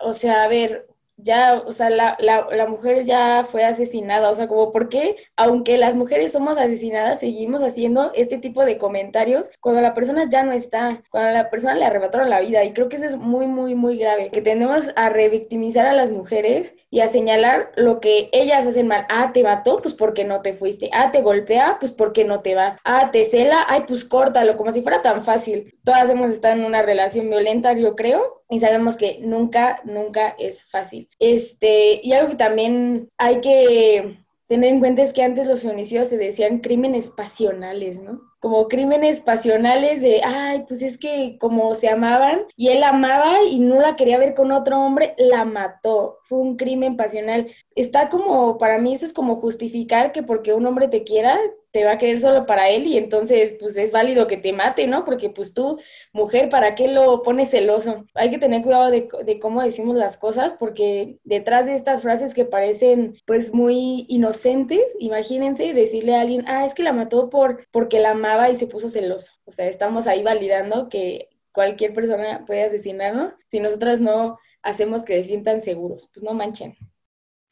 [0.02, 0.86] O sea, a ver,
[1.22, 5.16] ya, o sea, la, la, la, mujer ya fue asesinada, o sea, como por qué,
[5.36, 10.42] aunque las mujeres somos asesinadas, seguimos haciendo este tipo de comentarios cuando la persona ya
[10.44, 13.46] no está, cuando la persona le arrebataron la vida, y creo que eso es muy,
[13.46, 18.28] muy, muy grave, que tenemos a revictimizar a las mujeres y a señalar lo que
[18.32, 19.06] ellas hacen mal.
[19.08, 20.90] Ah, te mató, pues porque no te fuiste.
[20.92, 22.76] Ah, te golpea, pues porque no te vas.
[22.84, 25.72] Ah, te cela, ay, pues córtalo, como si fuera tan fácil.
[25.84, 30.64] Todas hemos estado en una relación violenta, yo creo, y sabemos que nunca, nunca es
[30.64, 31.08] fácil.
[31.18, 34.18] Este, y algo que también hay que
[34.48, 38.29] tener en cuenta es que antes los feminicidios se decían crímenes pasionales, ¿no?
[38.40, 43.58] Como crímenes pasionales de, ay, pues es que como se amaban y él amaba y
[43.60, 46.18] no la quería ver con otro hombre, la mató.
[46.24, 47.48] Fue un crimen pasional.
[47.74, 51.38] Está como, para mí eso es como justificar que porque un hombre te quiera,
[51.70, 54.86] te va a querer solo para él y entonces pues es válido que te mate,
[54.86, 55.04] ¿no?
[55.04, 55.78] Porque pues tú,
[56.12, 58.04] mujer, ¿para qué lo pones celoso?
[58.14, 62.34] Hay que tener cuidado de, de, cómo decimos las cosas porque detrás de estas frases
[62.34, 67.66] que parecen pues muy inocentes, imagínense decirle a alguien, ah, es que la mató por,
[67.70, 69.32] porque la amaba y se puso celoso.
[69.44, 75.22] O sea, estamos ahí validando que cualquier persona puede asesinarnos si nosotras no hacemos que
[75.22, 76.10] se sientan seguros.
[76.12, 76.76] Pues no manchen.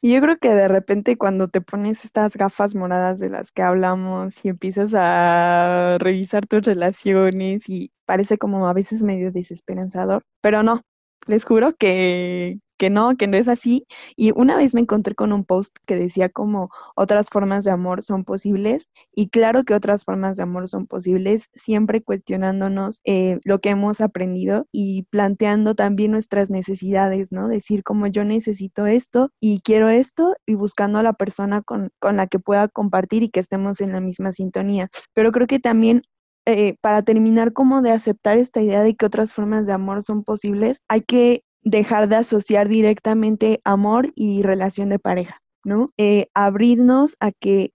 [0.01, 3.63] Y yo creo que de repente cuando te pones estas gafas moradas de las que
[3.63, 10.63] hablamos y empiezas a revisar tus relaciones y parece como a veces medio desesperanzador, pero
[10.63, 10.83] no,
[11.27, 13.87] les juro que, que no, que no es así.
[14.17, 18.03] Y una vez me encontré con un post que decía como otras formas de amor
[18.03, 23.61] son posibles y claro que otras formas de amor son posibles, siempre cuestionándonos eh, lo
[23.61, 27.49] que hemos aprendido y planteando también nuestras necesidades, ¿no?
[27.49, 32.17] Decir como yo necesito esto y quiero esto y buscando a la persona con, con
[32.17, 34.89] la que pueda compartir y que estemos en la misma sintonía.
[35.15, 36.03] Pero creo que también
[36.47, 40.25] eh, para terminar como de aceptar esta idea de que otras formas de amor son
[40.25, 45.93] posibles, hay que dejar de asociar directamente amor y relación de pareja, ¿no?
[45.99, 47.73] Eh, abrirnos a que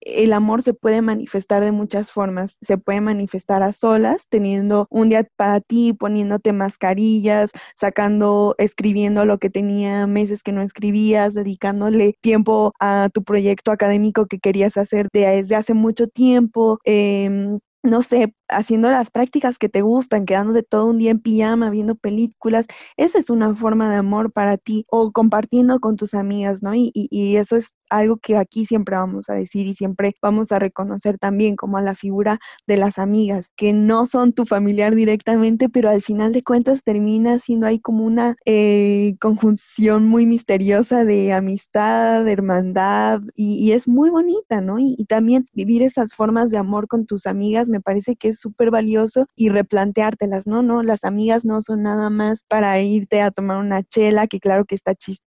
[0.00, 2.58] el amor se puede manifestar de muchas formas.
[2.60, 9.38] Se puede manifestar a solas, teniendo un día para ti, poniéndote mascarillas, sacando, escribiendo lo
[9.38, 15.08] que tenía meses que no escribías, dedicándole tiempo a tu proyecto académico que querías hacer
[15.12, 20.86] desde hace mucho tiempo, eh, no sé, haciendo las prácticas que te gustan, quedándote todo
[20.86, 22.66] un día en pijama, viendo películas,
[22.96, 26.74] esa es una forma de amor para ti, o compartiendo con tus amigas, ¿no?
[26.74, 30.58] Y, y, eso es algo que aquí siempre vamos a decir y siempre vamos a
[30.58, 35.68] reconocer también como a la figura de las amigas, que no son tu familiar directamente,
[35.68, 41.32] pero al final de cuentas termina siendo ahí como una eh, conjunción muy misteriosa de
[41.32, 44.78] amistad, de hermandad, y, es muy bonita, ¿no?
[44.78, 48.70] Y, también vivir esas formas de amor con tus amigas me parece que es súper
[48.70, 50.62] valioso y replanteártelas, ¿no?
[50.62, 54.64] No, las amigas no son nada más para irte a tomar una chela, que claro
[54.64, 55.31] que está chistoso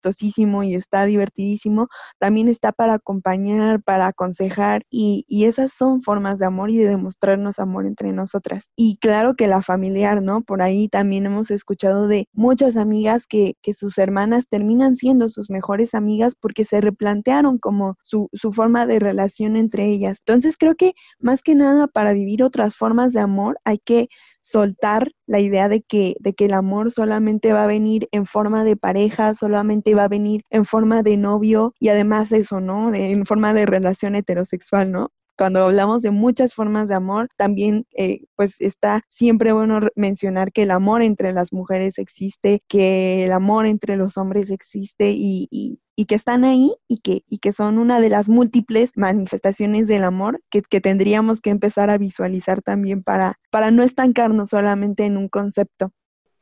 [0.64, 1.88] y está divertidísimo,
[2.20, 7.60] también está para acompañar, para aconsejar y, esas son formas de amor y de demostrarnos
[7.60, 8.66] amor entre nosotras.
[8.76, 10.42] Y claro que la familiar, ¿no?
[10.42, 15.52] Por ahí también hemos escuchado de muchas amigas que, que sus hermanas terminan siendo sus
[15.52, 20.18] mejores amigas porque se replantearon como su, su forma de relación entre ellas.
[20.26, 24.10] Entonces creo que más que nada para vivir otras formas de amor hay que
[24.46, 28.64] soltar la idea de que, de que el amor solamente va a venir en forma
[28.64, 32.94] de pareja, solamente va a venir en forma de novio y además eso, ¿no?
[32.94, 35.10] En forma de relación heterosexual, ¿no?
[35.38, 40.64] Cuando hablamos de muchas formas de amor, también eh, pues está siempre bueno mencionar que
[40.64, 46.16] el amor entre las mujeres existe, que el amor entre los hombres existe y, que
[46.16, 50.62] están ahí y que, y que son una de las múltiples manifestaciones del amor que,
[50.62, 55.92] que, tendríamos que empezar a visualizar también para, para no estancarnos solamente en un concepto.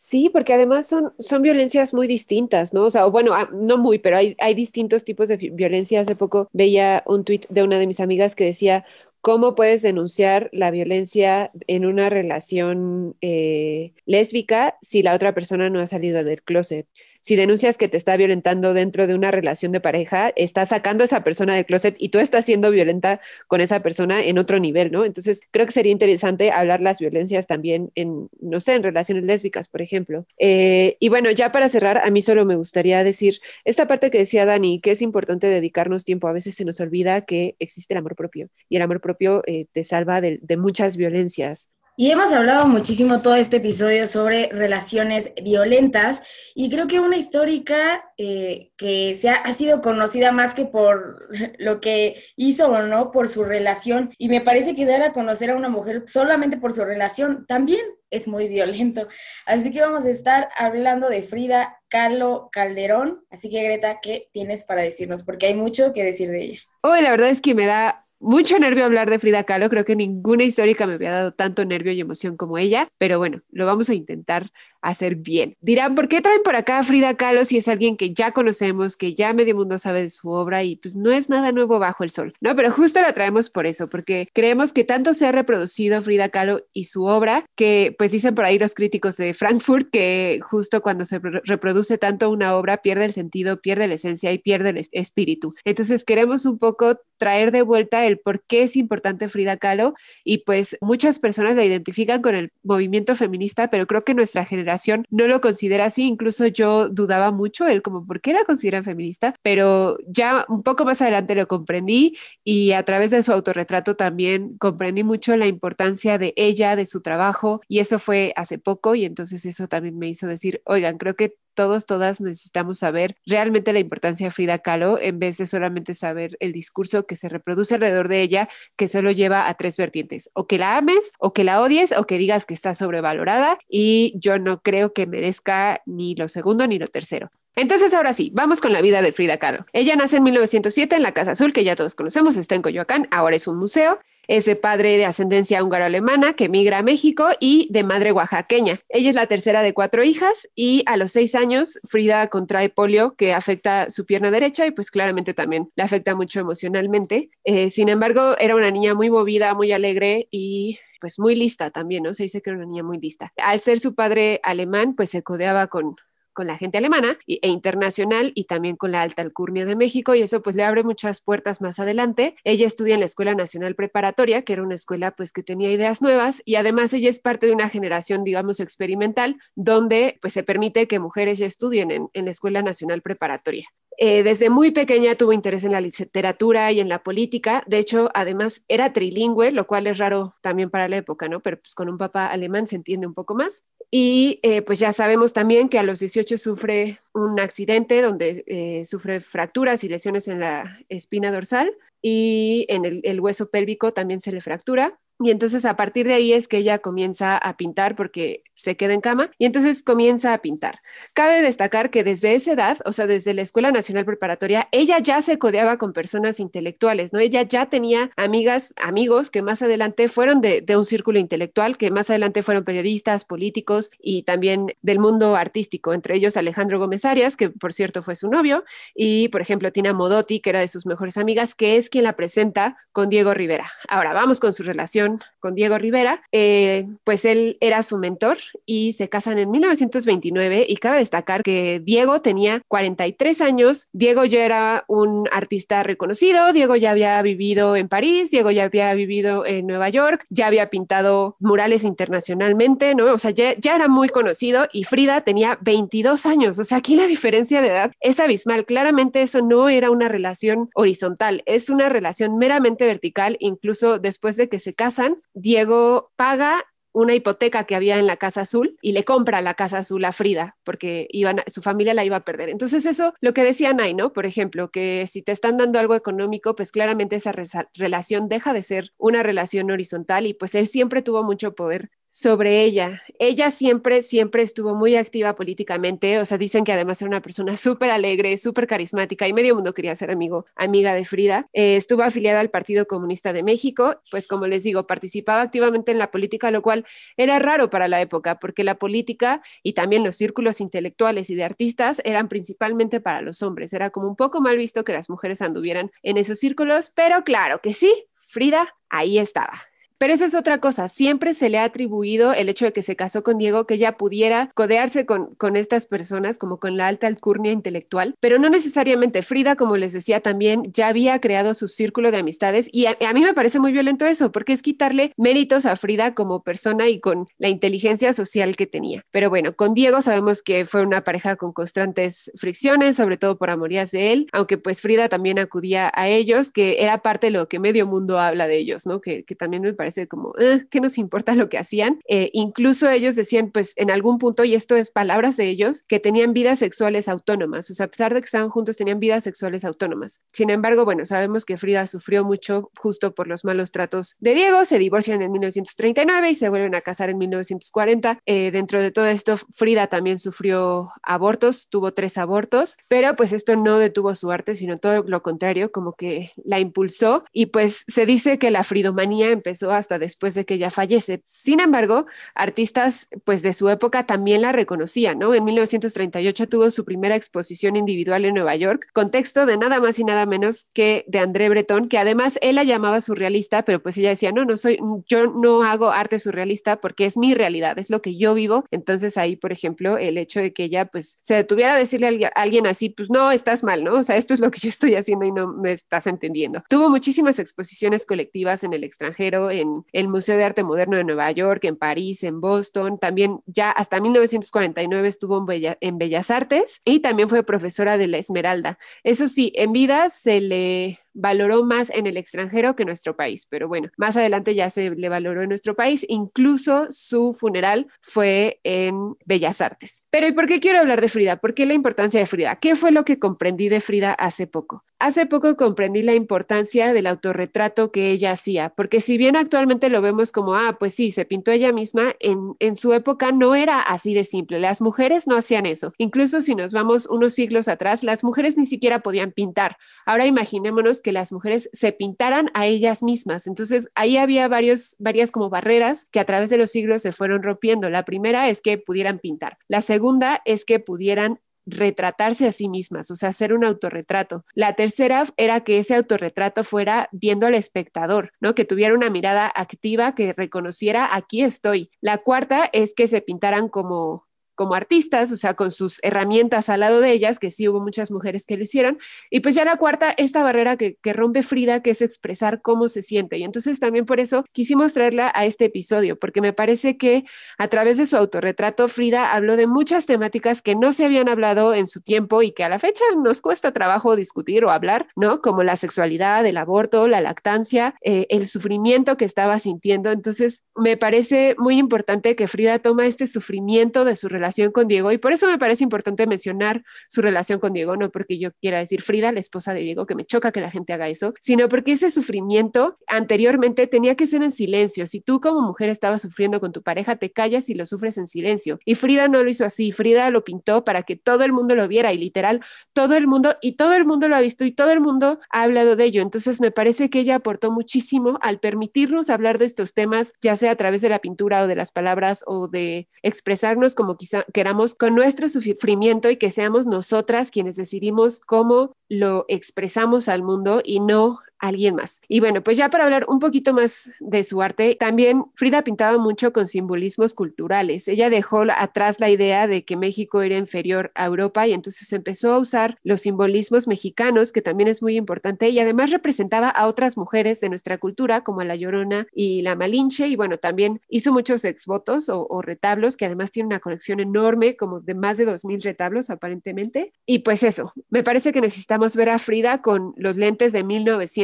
[0.06, 2.84] Sí, porque además son, son violencias muy distintas, ¿no?
[2.84, 6.02] O sea, bueno, ah, no muy, pero hay, hay distintos tipos de violencia.
[6.02, 8.86] Hace poco veía un tuit de una de mis amigas que decía,
[9.22, 15.80] ¿Cómo puedes denunciar la violencia en una relación eh, lésbica si la otra persona no
[15.80, 16.90] ha salido del closet?
[17.24, 21.06] Si denuncias que te está violentando dentro de una relación de pareja, estás sacando a
[21.06, 24.92] esa persona del closet y tú estás siendo violenta con esa persona en otro nivel,
[24.92, 25.06] ¿no?
[25.06, 29.70] Entonces, creo que sería interesante hablar las violencias también en, no sé, en relaciones lésbicas,
[29.70, 30.26] por ejemplo.
[30.38, 34.18] Eh, y bueno, ya para cerrar, a mí solo me gustaría decir esta parte que
[34.18, 36.28] decía Dani, que es importante dedicarnos tiempo.
[36.28, 39.68] A veces se nos olvida que existe el amor propio y el amor propio eh,
[39.72, 41.70] te salva de, de muchas violencias.
[41.96, 46.24] Y hemos hablado muchísimo todo este episodio sobre relaciones violentas
[46.56, 51.20] y creo que una histórica eh, que se ha, sido conocida más que por
[51.60, 54.10] lo que hizo o no, por su relación.
[54.18, 57.86] Y me parece que dar a conocer a una mujer solamente por su relación también
[58.10, 59.08] es muy violento.
[59.46, 63.24] Así que vamos a estar hablando de Frida Kahlo Calderón.
[63.30, 65.22] Así que Greta, ¿qué tienes para decirnos?
[65.22, 66.60] Porque hay mucho que decir de ella.
[66.82, 69.70] Hoy la verdad es que me da mucho nervio hablar de Frida Kahlo.
[69.70, 73.42] Creo que ninguna histórica me había dado tanto nervio y emoción como ella, pero bueno,
[73.52, 74.50] lo vamos a intentar
[74.84, 75.56] hacer bien.
[75.62, 78.98] Dirán, ¿por qué traen por acá a Frida Kahlo si es alguien que ya conocemos,
[78.98, 82.04] que ya medio mundo sabe de su obra y pues no es nada nuevo bajo
[82.04, 82.34] el sol?
[82.42, 86.30] No, pero justo la traemos por eso, porque creemos que tanto se ha reproducido Frida
[86.30, 90.82] Kahlo y su obra que pues dicen por ahí los críticos de Frankfurt que justo
[90.82, 94.88] cuando se reproduce tanto una obra pierde el sentido, pierde la esencia y pierde el
[94.92, 95.56] espíritu.
[95.64, 99.94] Entonces queremos un poco traer de vuelta el por qué es importante Frida Kahlo
[100.26, 104.73] y pues muchas personas la identifican con el movimiento feminista, pero creo que nuestra generación
[105.10, 109.36] no lo considera así, incluso yo dudaba mucho, él como, ¿por qué la consideran feminista?
[109.42, 114.58] Pero ya un poco más adelante lo comprendí y a través de su autorretrato también
[114.58, 119.06] comprendí mucho la importancia de ella, de su trabajo y eso fue hace poco y
[119.06, 123.80] entonces eso también me hizo decir, oigan, creo que todos, todas necesitamos saber realmente la
[123.80, 128.08] importancia de Frida Kahlo en vez de solamente saber el discurso que se reproduce alrededor
[128.08, 131.62] de ella, que solo lleva a tres vertientes, o que la ames, o que la
[131.62, 136.28] odies, o que digas que está sobrevalorada, y yo no creo que merezca ni lo
[136.28, 137.32] segundo ni lo tercero.
[137.56, 139.66] Entonces, ahora sí, vamos con la vida de Frida Kahlo.
[139.74, 143.08] Ella nace en 1907 en la Casa Azul, que ya todos conocemos, está en Coyoacán,
[143.12, 144.00] ahora es un museo.
[144.28, 148.80] Es de padre de ascendencia húngaro-alemana que migra a México y de madre oaxaqueña.
[148.90, 153.16] Ella es la tercera de cuatro hijas y a los seis años Frida contrae polio
[153.16, 157.32] que afecta su pierna derecha y pues claramente también la afecta mucho emocionalmente.
[157.44, 162.04] Eh, sin embargo, era una niña muy movida, muy alegre y pues muy lista también,
[162.04, 162.14] ¿no?
[162.14, 163.34] Se dice que era una niña muy lista.
[163.36, 165.98] Al ser su padre alemán, pues se codeaba con
[166.34, 170.22] con la gente alemana e internacional y también con la alta alcurnia de México y
[170.22, 172.36] eso pues le abre muchas puertas más adelante.
[172.44, 176.02] Ella estudia en la Escuela Nacional Preparatoria, que era una escuela pues que tenía ideas
[176.02, 180.88] nuevas y además ella es parte de una generación digamos experimental donde pues se permite
[180.88, 183.70] que mujeres estudien en, en la Escuela Nacional Preparatoria.
[183.98, 187.64] Eh, desde muy pequeña tuvo interés en la literatura y en la política.
[187.68, 191.42] De hecho, además era trilingüe, lo cual es raro también para la época, ¿no?
[191.42, 193.64] Pero pues con un papá alemán se entiende un poco más.
[193.92, 198.86] Y eh, pues ya sabemos también que a los 18 sufre un accidente donde eh,
[198.86, 204.32] sufre fracturas y lesiones en la espina dorsal y en el, hueso pélvico también se
[204.32, 205.00] le fractura.
[205.20, 208.94] Y entonces a partir de ahí es que ella comienza a pintar porque se queda
[208.94, 210.80] en cama y entonces comienza a pintar.
[211.14, 215.22] Cabe destacar que desde esa edad, o sea, desde la Escuela Nacional Preparatoria, ella ya
[215.22, 217.20] se codeaba con personas intelectuales, ¿no?
[217.20, 222.10] Ella ya tenía amigas, amigos que más adelante fueron de, un círculo intelectual, que más
[222.10, 227.50] adelante fueron periodistas, políticos y también del mundo artístico, entre ellos Alejandro Gómez Arias, que
[227.50, 228.64] por cierto fue su novio,
[228.96, 232.16] y por ejemplo Tina Modotti, que era de sus mejores amigas, que es quien la
[232.16, 233.70] presenta con Diego Rivera.
[233.90, 235.03] Ahora vamos con su relación
[235.40, 240.78] con Diego Rivera, eh, pues él era su mentor y se casan en 1929 y
[240.78, 246.92] cabe destacar que Diego tenía 43 años, Diego ya era un artista reconocido, Diego ya
[246.92, 251.84] había vivido en París, Diego ya había vivido en Nueva York, ya había pintado murales
[251.84, 253.12] internacionalmente, ¿no?
[253.12, 256.96] O sea, ya, ya era muy conocido y Frida tenía 22 años, o sea, aquí
[256.96, 261.90] la diferencia de edad es abismal, claramente eso no era una relación horizontal, es una
[261.90, 264.93] relación meramente vertical, incluso después de que se casan,
[265.34, 266.64] Diego paga
[266.94, 270.12] una hipoteca que había en la Casa Azul y le compra la Casa Azul a
[270.12, 272.50] Frida porque iban, su familia la iba a perder.
[272.50, 274.14] Entonces eso, lo que decía Nay, ¿no?
[274.14, 277.34] Por ejemplo, que si te están dando algo económico, pues claramente esa
[277.74, 282.62] relación deja de ser una relación horizontal y pues él siempre tuvo mucho poder sobre
[282.62, 283.02] ella.
[283.18, 287.58] Ella siempre, siempre estuvo muy activa políticamente, o sea, dicen que además era una persona
[287.58, 291.50] súper alegre, súper carismática y medio mundo quería ser amigo, amiga de Frida.
[291.54, 295.98] Eh, estuvo afiliada al Partido Comunista de México, pues como les digo, participaba activamente en
[295.98, 296.86] la política, lo cual
[297.18, 301.46] era raro para la época, porque la política y también los círculos intelectuales y de
[301.46, 303.74] artistas eran principalmente para los hombres.
[303.74, 307.60] Era como un poco mal visto que las mujeres anduvieran en esos círculos, pero claro
[307.60, 309.73] que sí, Frida ahí estaba.
[309.98, 312.96] Pero esa es otra cosa, siempre se le ha atribuido el hecho de que se
[312.96, 317.08] casó con Diego, que ella pudiera codearse con, con estas personas como con la alta
[317.08, 319.22] alcurnia intelectual, pero no necesariamente.
[319.22, 323.22] Frida, como les decía también, ya había creado su círculo de amistades y a, mí
[323.22, 327.28] me parece muy violento eso, porque es quitarle méritos a Frida como persona y con
[327.38, 329.04] la inteligencia social que tenía.
[329.12, 333.50] Pero bueno, con Diego sabemos que fue una pareja con constantes fricciones, sobre todo por
[333.50, 337.48] amorías de él, aunque pues Frida también acudía a ellos, que era parte de lo
[337.48, 339.02] que medio mundo habla de ellos, ¿no?
[339.02, 342.00] Que, que también me parece como, eh, ¿qué nos importa lo que hacían?
[342.08, 346.00] Eh, incluso ellos decían, pues en algún punto, y esto es palabras de ellos, que
[346.00, 349.66] tenían vidas sexuales autónomas, o sea, a pesar de que estaban juntos, tenían vidas sexuales
[349.66, 350.22] autónomas.
[350.32, 354.66] Sin embargo, bueno, sabemos que Frida sufrió mucho justo por los malos tratos de Diego,
[354.66, 358.20] se divorcian en 1939 y se vuelven a casar en 1940.
[358.26, 363.56] Eh, dentro de todo esto, Frida también sufrió abortos, tuvo tres abortos, pero pues esto
[363.56, 368.06] no detuvo su arte, sino todo lo contrario, como que la impulsó y pues se
[368.06, 371.22] dice que la fridomanía empezó hasta después de que ella fallece.
[371.24, 372.06] Sin embargo,
[372.36, 375.34] artistas pues de su época también la reconocían, ¿no?
[375.34, 380.00] En 1938 tuvo su primera exposición individual en Nueva York, con texto de nada más
[380.00, 383.98] y nada menos que de André Breton, que además él la llamaba surrealista, pero pues
[383.98, 387.90] ella decía, no, no soy, yo no hago arte surrealista porque es mi realidad, es
[387.90, 388.66] lo que yo vivo.
[388.72, 392.28] Entonces ahí, por ejemplo, el hecho de que ella pues se detuviera a decirle a
[392.30, 393.96] alguien así, pues no, estás mal, ¿no?
[393.96, 396.64] O sea, esto es lo que yo estoy haciendo y no me estás entendiendo.
[396.70, 401.32] Tuvo muchísimas exposiciones colectivas en el extranjero, en el Museo de Arte Moderno de Nueva
[401.32, 407.00] York, en París, en Boston, también ya hasta 1949 estuvo en, en Bellas Artes y
[407.00, 408.78] también fue profesora de la Esmeralda.
[409.04, 413.48] Eso sí, en vida se le valoró más en el extranjero que en nuestro país,
[413.50, 418.60] pero bueno, más adelante ya se le valoró en nuestro país, incluso su funeral fue
[418.64, 420.04] en Bellas Artes.
[420.10, 421.38] Pero ¿y por qué quiero hablar de Frida?
[421.38, 422.56] ¿Por qué la importancia de Frida?
[422.58, 424.84] ¿Qué fue lo que comprendí de Frida hace poco?
[425.00, 430.02] Hace poco comprendí la importancia del autorretrato que ella hacía, porque si bien actualmente lo
[430.02, 433.82] vemos como, ah, pues sí, se pintó ella misma, en, en su época no era
[433.82, 435.94] así de simple, las mujeres no hacían eso.
[435.98, 439.78] Incluso si nos vamos unos siglos atrás, las mujeres ni siquiera podían pintar.
[440.06, 443.46] Ahora imaginémonos que las mujeres se pintaran a ellas mismas.
[443.46, 447.44] Entonces ahí había varios, varias como barreras que a través de los siglos se fueron
[447.44, 447.90] rompiendo.
[447.92, 449.58] La primera es que pudieran pintar.
[449.68, 454.46] La segunda es que pudieran retratarse a sí mismas, o sea, hacer un autorretrato.
[454.54, 458.56] La tercera era que ese autorretrato fuera viendo al espectador, ¿no?
[458.56, 461.92] Que tuviera una mirada activa, que reconociera aquí estoy.
[462.02, 466.82] La cuarta es que se pintaran como como artistas, o sea, con sus herramientas al
[466.82, 469.00] lado de ellas, que sí hubo muchas mujeres que lo hicieron.
[469.30, 472.88] Y pues ya la cuarta, esta barrera que, que, rompe Frida, que es expresar cómo
[472.90, 473.38] se siente.
[473.38, 477.26] Y entonces también por eso quisimos traerla a este episodio, porque me parece que
[477.58, 481.74] a través de su autorretrato, Frida habló de muchas temáticas que no se habían hablado
[481.74, 485.42] en su tiempo y que a la fecha nos cuesta trabajo discutir o hablar, ¿no?
[485.42, 490.12] Como la sexualidad, el aborto, la lactancia, eh, el sufrimiento que estaba sintiendo.
[490.12, 494.90] Entonces, me parece muy importante que Frida toma este sufrimiento de su relación relación con
[494.90, 498.52] Diego y por eso me parece importante mencionar su relación con Diego, no porque yo
[498.60, 501.34] quiera decir Frida, la esposa de Diego, que me choca que la gente haga eso,
[501.42, 505.08] sino porque ese sufrimiento anteriormente tenía que ser en silencio.
[505.08, 508.28] Si tú como mujer estabas sufriendo con tu pareja, te callas y lo sufres en
[508.28, 508.80] silencio.
[508.84, 511.88] Y Frida no lo hizo así, Frida lo pintó para que todo el mundo lo
[511.88, 512.60] viera y literal
[512.92, 515.64] todo el mundo y todo el mundo lo ha visto y todo el mundo ha
[515.64, 516.22] hablado de ello.
[516.22, 520.72] Entonces me parece que ella aportó muchísimo al permitirnos hablar de estos temas, ya sea
[520.72, 524.96] a través de la pintura o de las palabras o de expresarnos como quizá queramos
[524.96, 531.00] con nuestro sufrimiento y que seamos nosotras quienes decidimos cómo lo expresamos al mundo y
[531.00, 532.20] no alguien más.
[532.28, 536.18] Y bueno, pues ya para hablar un poquito más de su arte, también Frida pintaba
[536.18, 538.08] mucho con simbolismos culturales.
[538.08, 542.54] Ella dejó atrás la idea de que México era inferior a Europa y entonces empezó
[542.54, 547.18] a usar los simbolismos mexicanos, que también es muy importante, y además representaba a otras
[547.18, 551.32] mujeres de nuestra cultura, como a la Llorona y la Malinche, y bueno, también hizo
[551.32, 555.84] muchos exvotos o, retablos, que además tiene una colección enorme, como de más de 2.000
[555.84, 557.14] retablos aparentemente.
[557.26, 561.43] Y pues eso, me parece que necesitamos ver a Frida con los lentes de 1900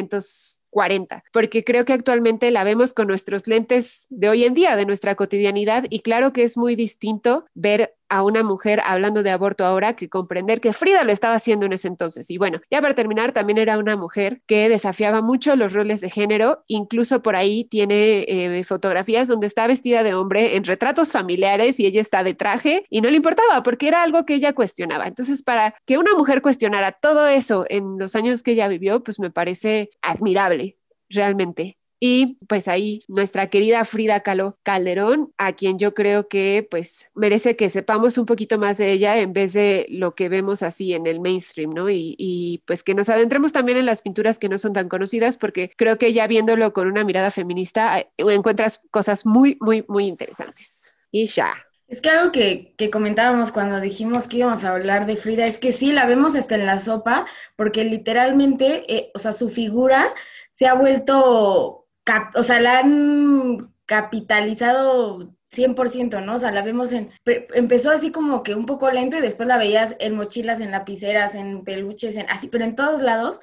[0.70, 4.86] 40, porque creo que actualmente la vemos con nuestros lentes de hoy en día, de
[4.86, 9.66] nuestra cotidianidad, y claro que es muy distinto ver a una mujer hablando de aborto
[9.66, 12.30] ahora que comprender que Frida lo estaba haciendo en ese entonces.
[12.30, 16.10] Y bueno, ya para terminar, también era una mujer que desafiaba mucho los roles de
[16.10, 21.80] género, incluso por ahí tiene eh, fotografías donde está vestida de hombre en retratos familiares
[21.80, 25.08] y ella está de traje y no le importaba porque era algo que ella cuestionaba.
[25.08, 29.20] Entonces, para que una mujer cuestionara todo eso en los años que ella vivió, pues
[29.20, 30.78] me parece admirable,
[31.10, 31.79] realmente.
[32.00, 37.58] Y pues ahí nuestra querida Frida Kahlo Calderón, a quien yo creo que pues merece
[37.58, 41.08] que sepamos un poquito más de ella en vez de lo que vemos así en
[41.08, 41.90] el mainstream, ¿no?
[41.90, 45.36] Y, y pues que nos adentremos también en las pinturas que no son tan conocidas,
[45.36, 50.92] porque creo que ya viéndolo con una mirada feminista encuentras cosas muy, muy, muy interesantes.
[51.12, 51.52] Y ya.
[51.88, 55.58] Es que algo que, que, comentábamos cuando dijimos que íbamos a hablar de Frida es
[55.58, 57.26] que sí, la vemos hasta en la sopa,
[57.56, 60.14] porque literalmente, eh, o sea, su figura
[60.52, 61.88] se ha vuelto
[62.36, 66.36] o sea, la han capitalizado 100%, ¿no?
[66.36, 69.58] O sea, la vemos en, empezó así como que un poco lento y después la
[69.58, 73.42] veías en mochilas, en lapiceras, en peluches, en así, pero en todos lados.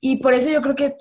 [0.00, 0.96] Y por eso yo creo que,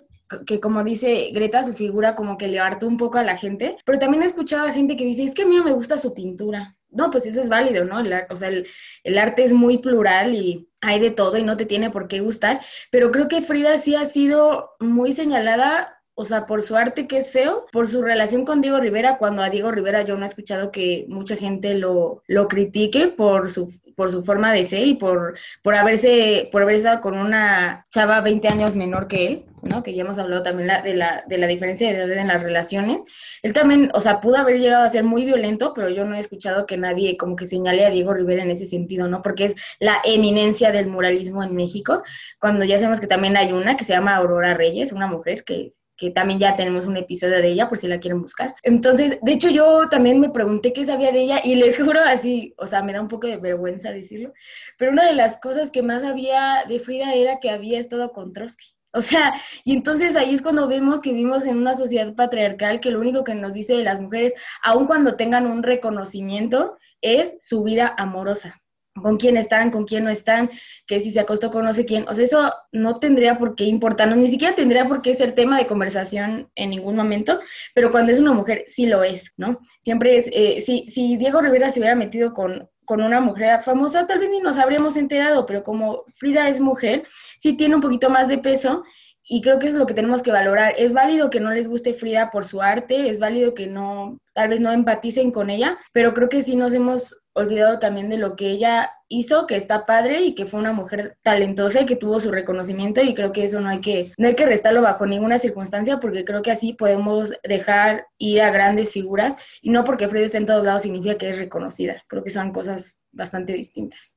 [0.45, 3.77] que como dice Greta, su figura como que le hartó un poco a la gente,
[3.85, 5.97] pero también he escuchado a gente que dice, es que a mí no me gusta
[5.97, 6.75] su pintura.
[6.89, 8.01] No, pues eso es válido, ¿no?
[8.29, 8.65] O sea, el,
[9.03, 12.21] el arte es muy plural y hay de todo y no te tiene por qué
[12.21, 12.61] gustar,
[12.91, 17.17] pero creo que Frida sí ha sido muy señalada o sea, por su arte que
[17.17, 20.27] es feo, por su relación con Diego Rivera, cuando a Diego Rivera yo no he
[20.27, 24.95] escuchado que mucha gente lo, lo critique por su, por su forma de ser y
[24.95, 29.83] por, por, haberse, por haber estado con una chava 20 años menor que él, ¿no?
[29.83, 33.05] Que ya hemos hablado también de, la, de la diferencia de edad en las relaciones.
[33.43, 36.19] Él también, o sea, pudo haber llegado a ser muy violento, pero yo no he
[36.19, 39.21] escuchado que nadie como que señale a Diego Rivera en ese sentido, ¿no?
[39.21, 42.01] Porque es la eminencia del muralismo en México,
[42.39, 45.73] cuando ya sabemos que también hay una que se llama Aurora Reyes, una mujer que
[45.97, 48.55] que también ya tenemos un episodio de ella por si la quieren buscar.
[48.63, 52.53] Entonces, de hecho yo también me pregunté qué sabía de ella y les juro así,
[52.57, 54.31] o sea, me da un poco de vergüenza decirlo,
[54.77, 58.31] pero una de las cosas que más sabía de Frida era que había estado con
[58.31, 58.67] Trotsky.
[58.93, 59.33] O sea,
[59.63, 63.23] y entonces ahí es cuando vemos que vivimos en una sociedad patriarcal que lo único
[63.23, 64.33] que nos dice de las mujeres,
[64.63, 68.61] aun cuando tengan un reconocimiento, es su vida amorosa
[69.01, 70.49] con quién están, con quién no están,
[70.85, 72.05] que si se acostó con no sé quién.
[72.07, 75.57] O sea, eso no tendría por qué importarnos, ni siquiera tendría por qué ser tema
[75.57, 77.39] de conversación en ningún momento,
[77.73, 79.59] pero cuando es una mujer sí lo es, ¿no?
[79.79, 84.07] Siempre es, eh, si, si Diego Rivera se hubiera metido con, con una mujer famosa,
[84.07, 87.05] tal vez ni nos habríamos enterado, pero como Frida es mujer,
[87.37, 88.83] sí tiene un poquito más de peso
[89.29, 90.73] y creo que eso es lo que tenemos que valorar.
[90.77, 94.49] Es válido que no les guste Frida por su arte, es válido que no, tal
[94.49, 98.35] vez no empaticen con ella, pero creo que sí nos hemos olvidado también de lo
[98.35, 102.19] que ella hizo, que está padre y que fue una mujer talentosa y que tuvo
[102.19, 105.37] su reconocimiento y creo que eso no hay que, no hay que restarlo bajo ninguna
[105.39, 110.25] circunstancia porque creo que así podemos dejar ir a grandes figuras y no porque Frida
[110.25, 112.03] esté en todos lados significa que es reconocida.
[112.07, 114.16] Creo que son cosas bastante distintas.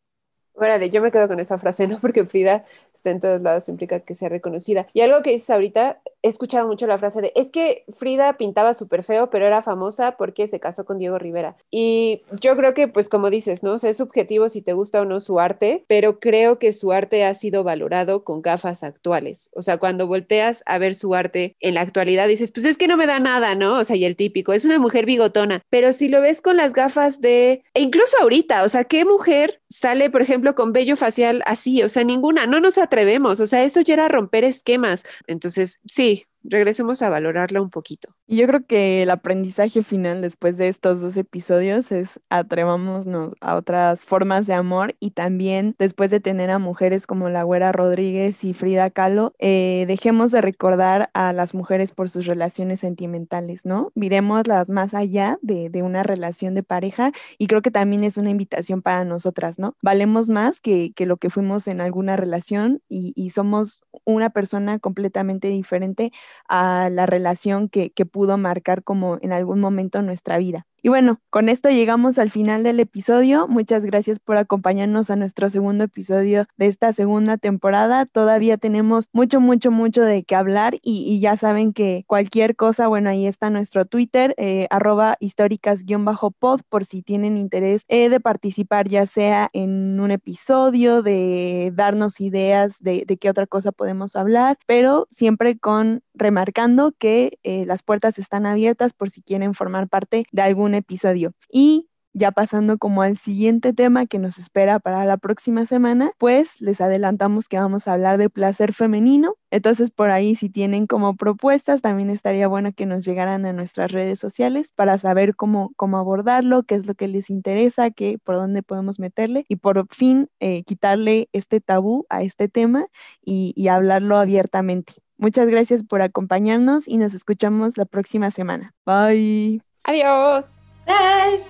[0.63, 1.99] Órale, yo me quedo con esa frase, ¿no?
[2.01, 4.87] Porque Frida está en todos lados, implica que sea reconocida.
[4.93, 8.75] Y algo que dices ahorita, he escuchado mucho la frase de, es que Frida pintaba
[8.75, 11.57] súper feo, pero era famosa porque se casó con Diego Rivera.
[11.71, 13.75] Y yo creo que, pues como dices, ¿no?
[13.75, 16.93] O sea, es subjetivo si te gusta o no su arte, pero creo que su
[16.93, 19.51] arte ha sido valorado con gafas actuales.
[19.55, 22.89] O sea, cuando volteas a ver su arte en la actualidad, dices, pues es que
[22.89, 23.79] no me da nada, ¿no?
[23.79, 25.63] O sea, y el típico, es una mujer bigotona.
[25.71, 29.61] Pero si lo ves con las gafas de, e incluso ahorita, o sea, ¿qué mujer
[29.71, 33.63] sale, por ejemplo, con vello facial así, o sea, ninguna, no nos atrevemos, o sea,
[33.63, 35.05] eso ya era romper esquemas.
[35.27, 36.10] Entonces, sí,
[36.45, 38.15] regresemos a valorarla un poquito.
[38.33, 43.09] Y yo creo que el aprendizaje final después de estos dos episodios es atrevámonos
[43.41, 47.73] a otras formas de amor y también después de tener a mujeres como la Güera
[47.73, 53.67] Rodríguez y Frida Kahlo, eh, dejemos de recordar a las mujeres por sus relaciones sentimentales,
[53.67, 53.91] ¿no?
[53.97, 58.31] Miremoslas más allá de, de una relación de pareja y creo que también es una
[58.31, 59.75] invitación para nosotras, ¿no?
[59.83, 64.79] Valemos más que, que lo que fuimos en alguna relación y, y, somos una persona
[64.79, 66.13] completamente diferente
[66.49, 68.07] a la relación que, que
[68.37, 70.67] marcar como en algún momento nuestra vida.
[70.83, 73.47] Y bueno, con esto llegamos al final del episodio.
[73.49, 78.07] Muchas gracias por acompañarnos a nuestro segundo episodio de esta segunda temporada.
[78.07, 83.11] Todavía tenemos mucho, mucho, mucho de qué hablar y, ya saben que cualquier cosa, bueno,
[83.11, 89.05] ahí está nuestro Twitter, eh, arroba históricas-pod, por si tienen interés eh, de participar, ya
[89.07, 95.07] sea en un episodio, de darnos ideas de, de, qué otra cosa podemos hablar, pero
[95.11, 100.43] siempre con remarcando que eh, las puertas están abiertas por si quieren formar parte de
[100.43, 101.33] algún episodio.
[101.51, 106.61] Y ya pasando como al siguiente tema que nos espera para la próxima semana, pues
[106.61, 109.35] les adelantamos que vamos a hablar de placer femenino.
[109.51, 113.93] Entonces por ahí si tienen como propuestas, también estaría bueno que nos llegaran a nuestras
[113.93, 118.37] redes sociales para saber cómo, cómo abordarlo, qué es lo que les interesa, qué, por
[118.37, 122.87] dónde podemos meterle y por fin eh, quitarle este tabú a este tema
[123.23, 124.95] y hablarlo abiertamente.
[125.17, 128.73] Muchas gracias por acompañarnos y nos escuchamos la próxima semana.
[128.87, 129.70] Bye.
[129.85, 130.63] Adiós.
[130.87, 131.41] Bye.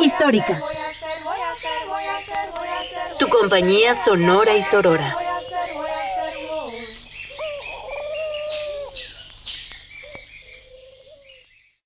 [0.00, 0.64] Históricas.
[3.18, 5.16] Tu compañía sonora y sorora.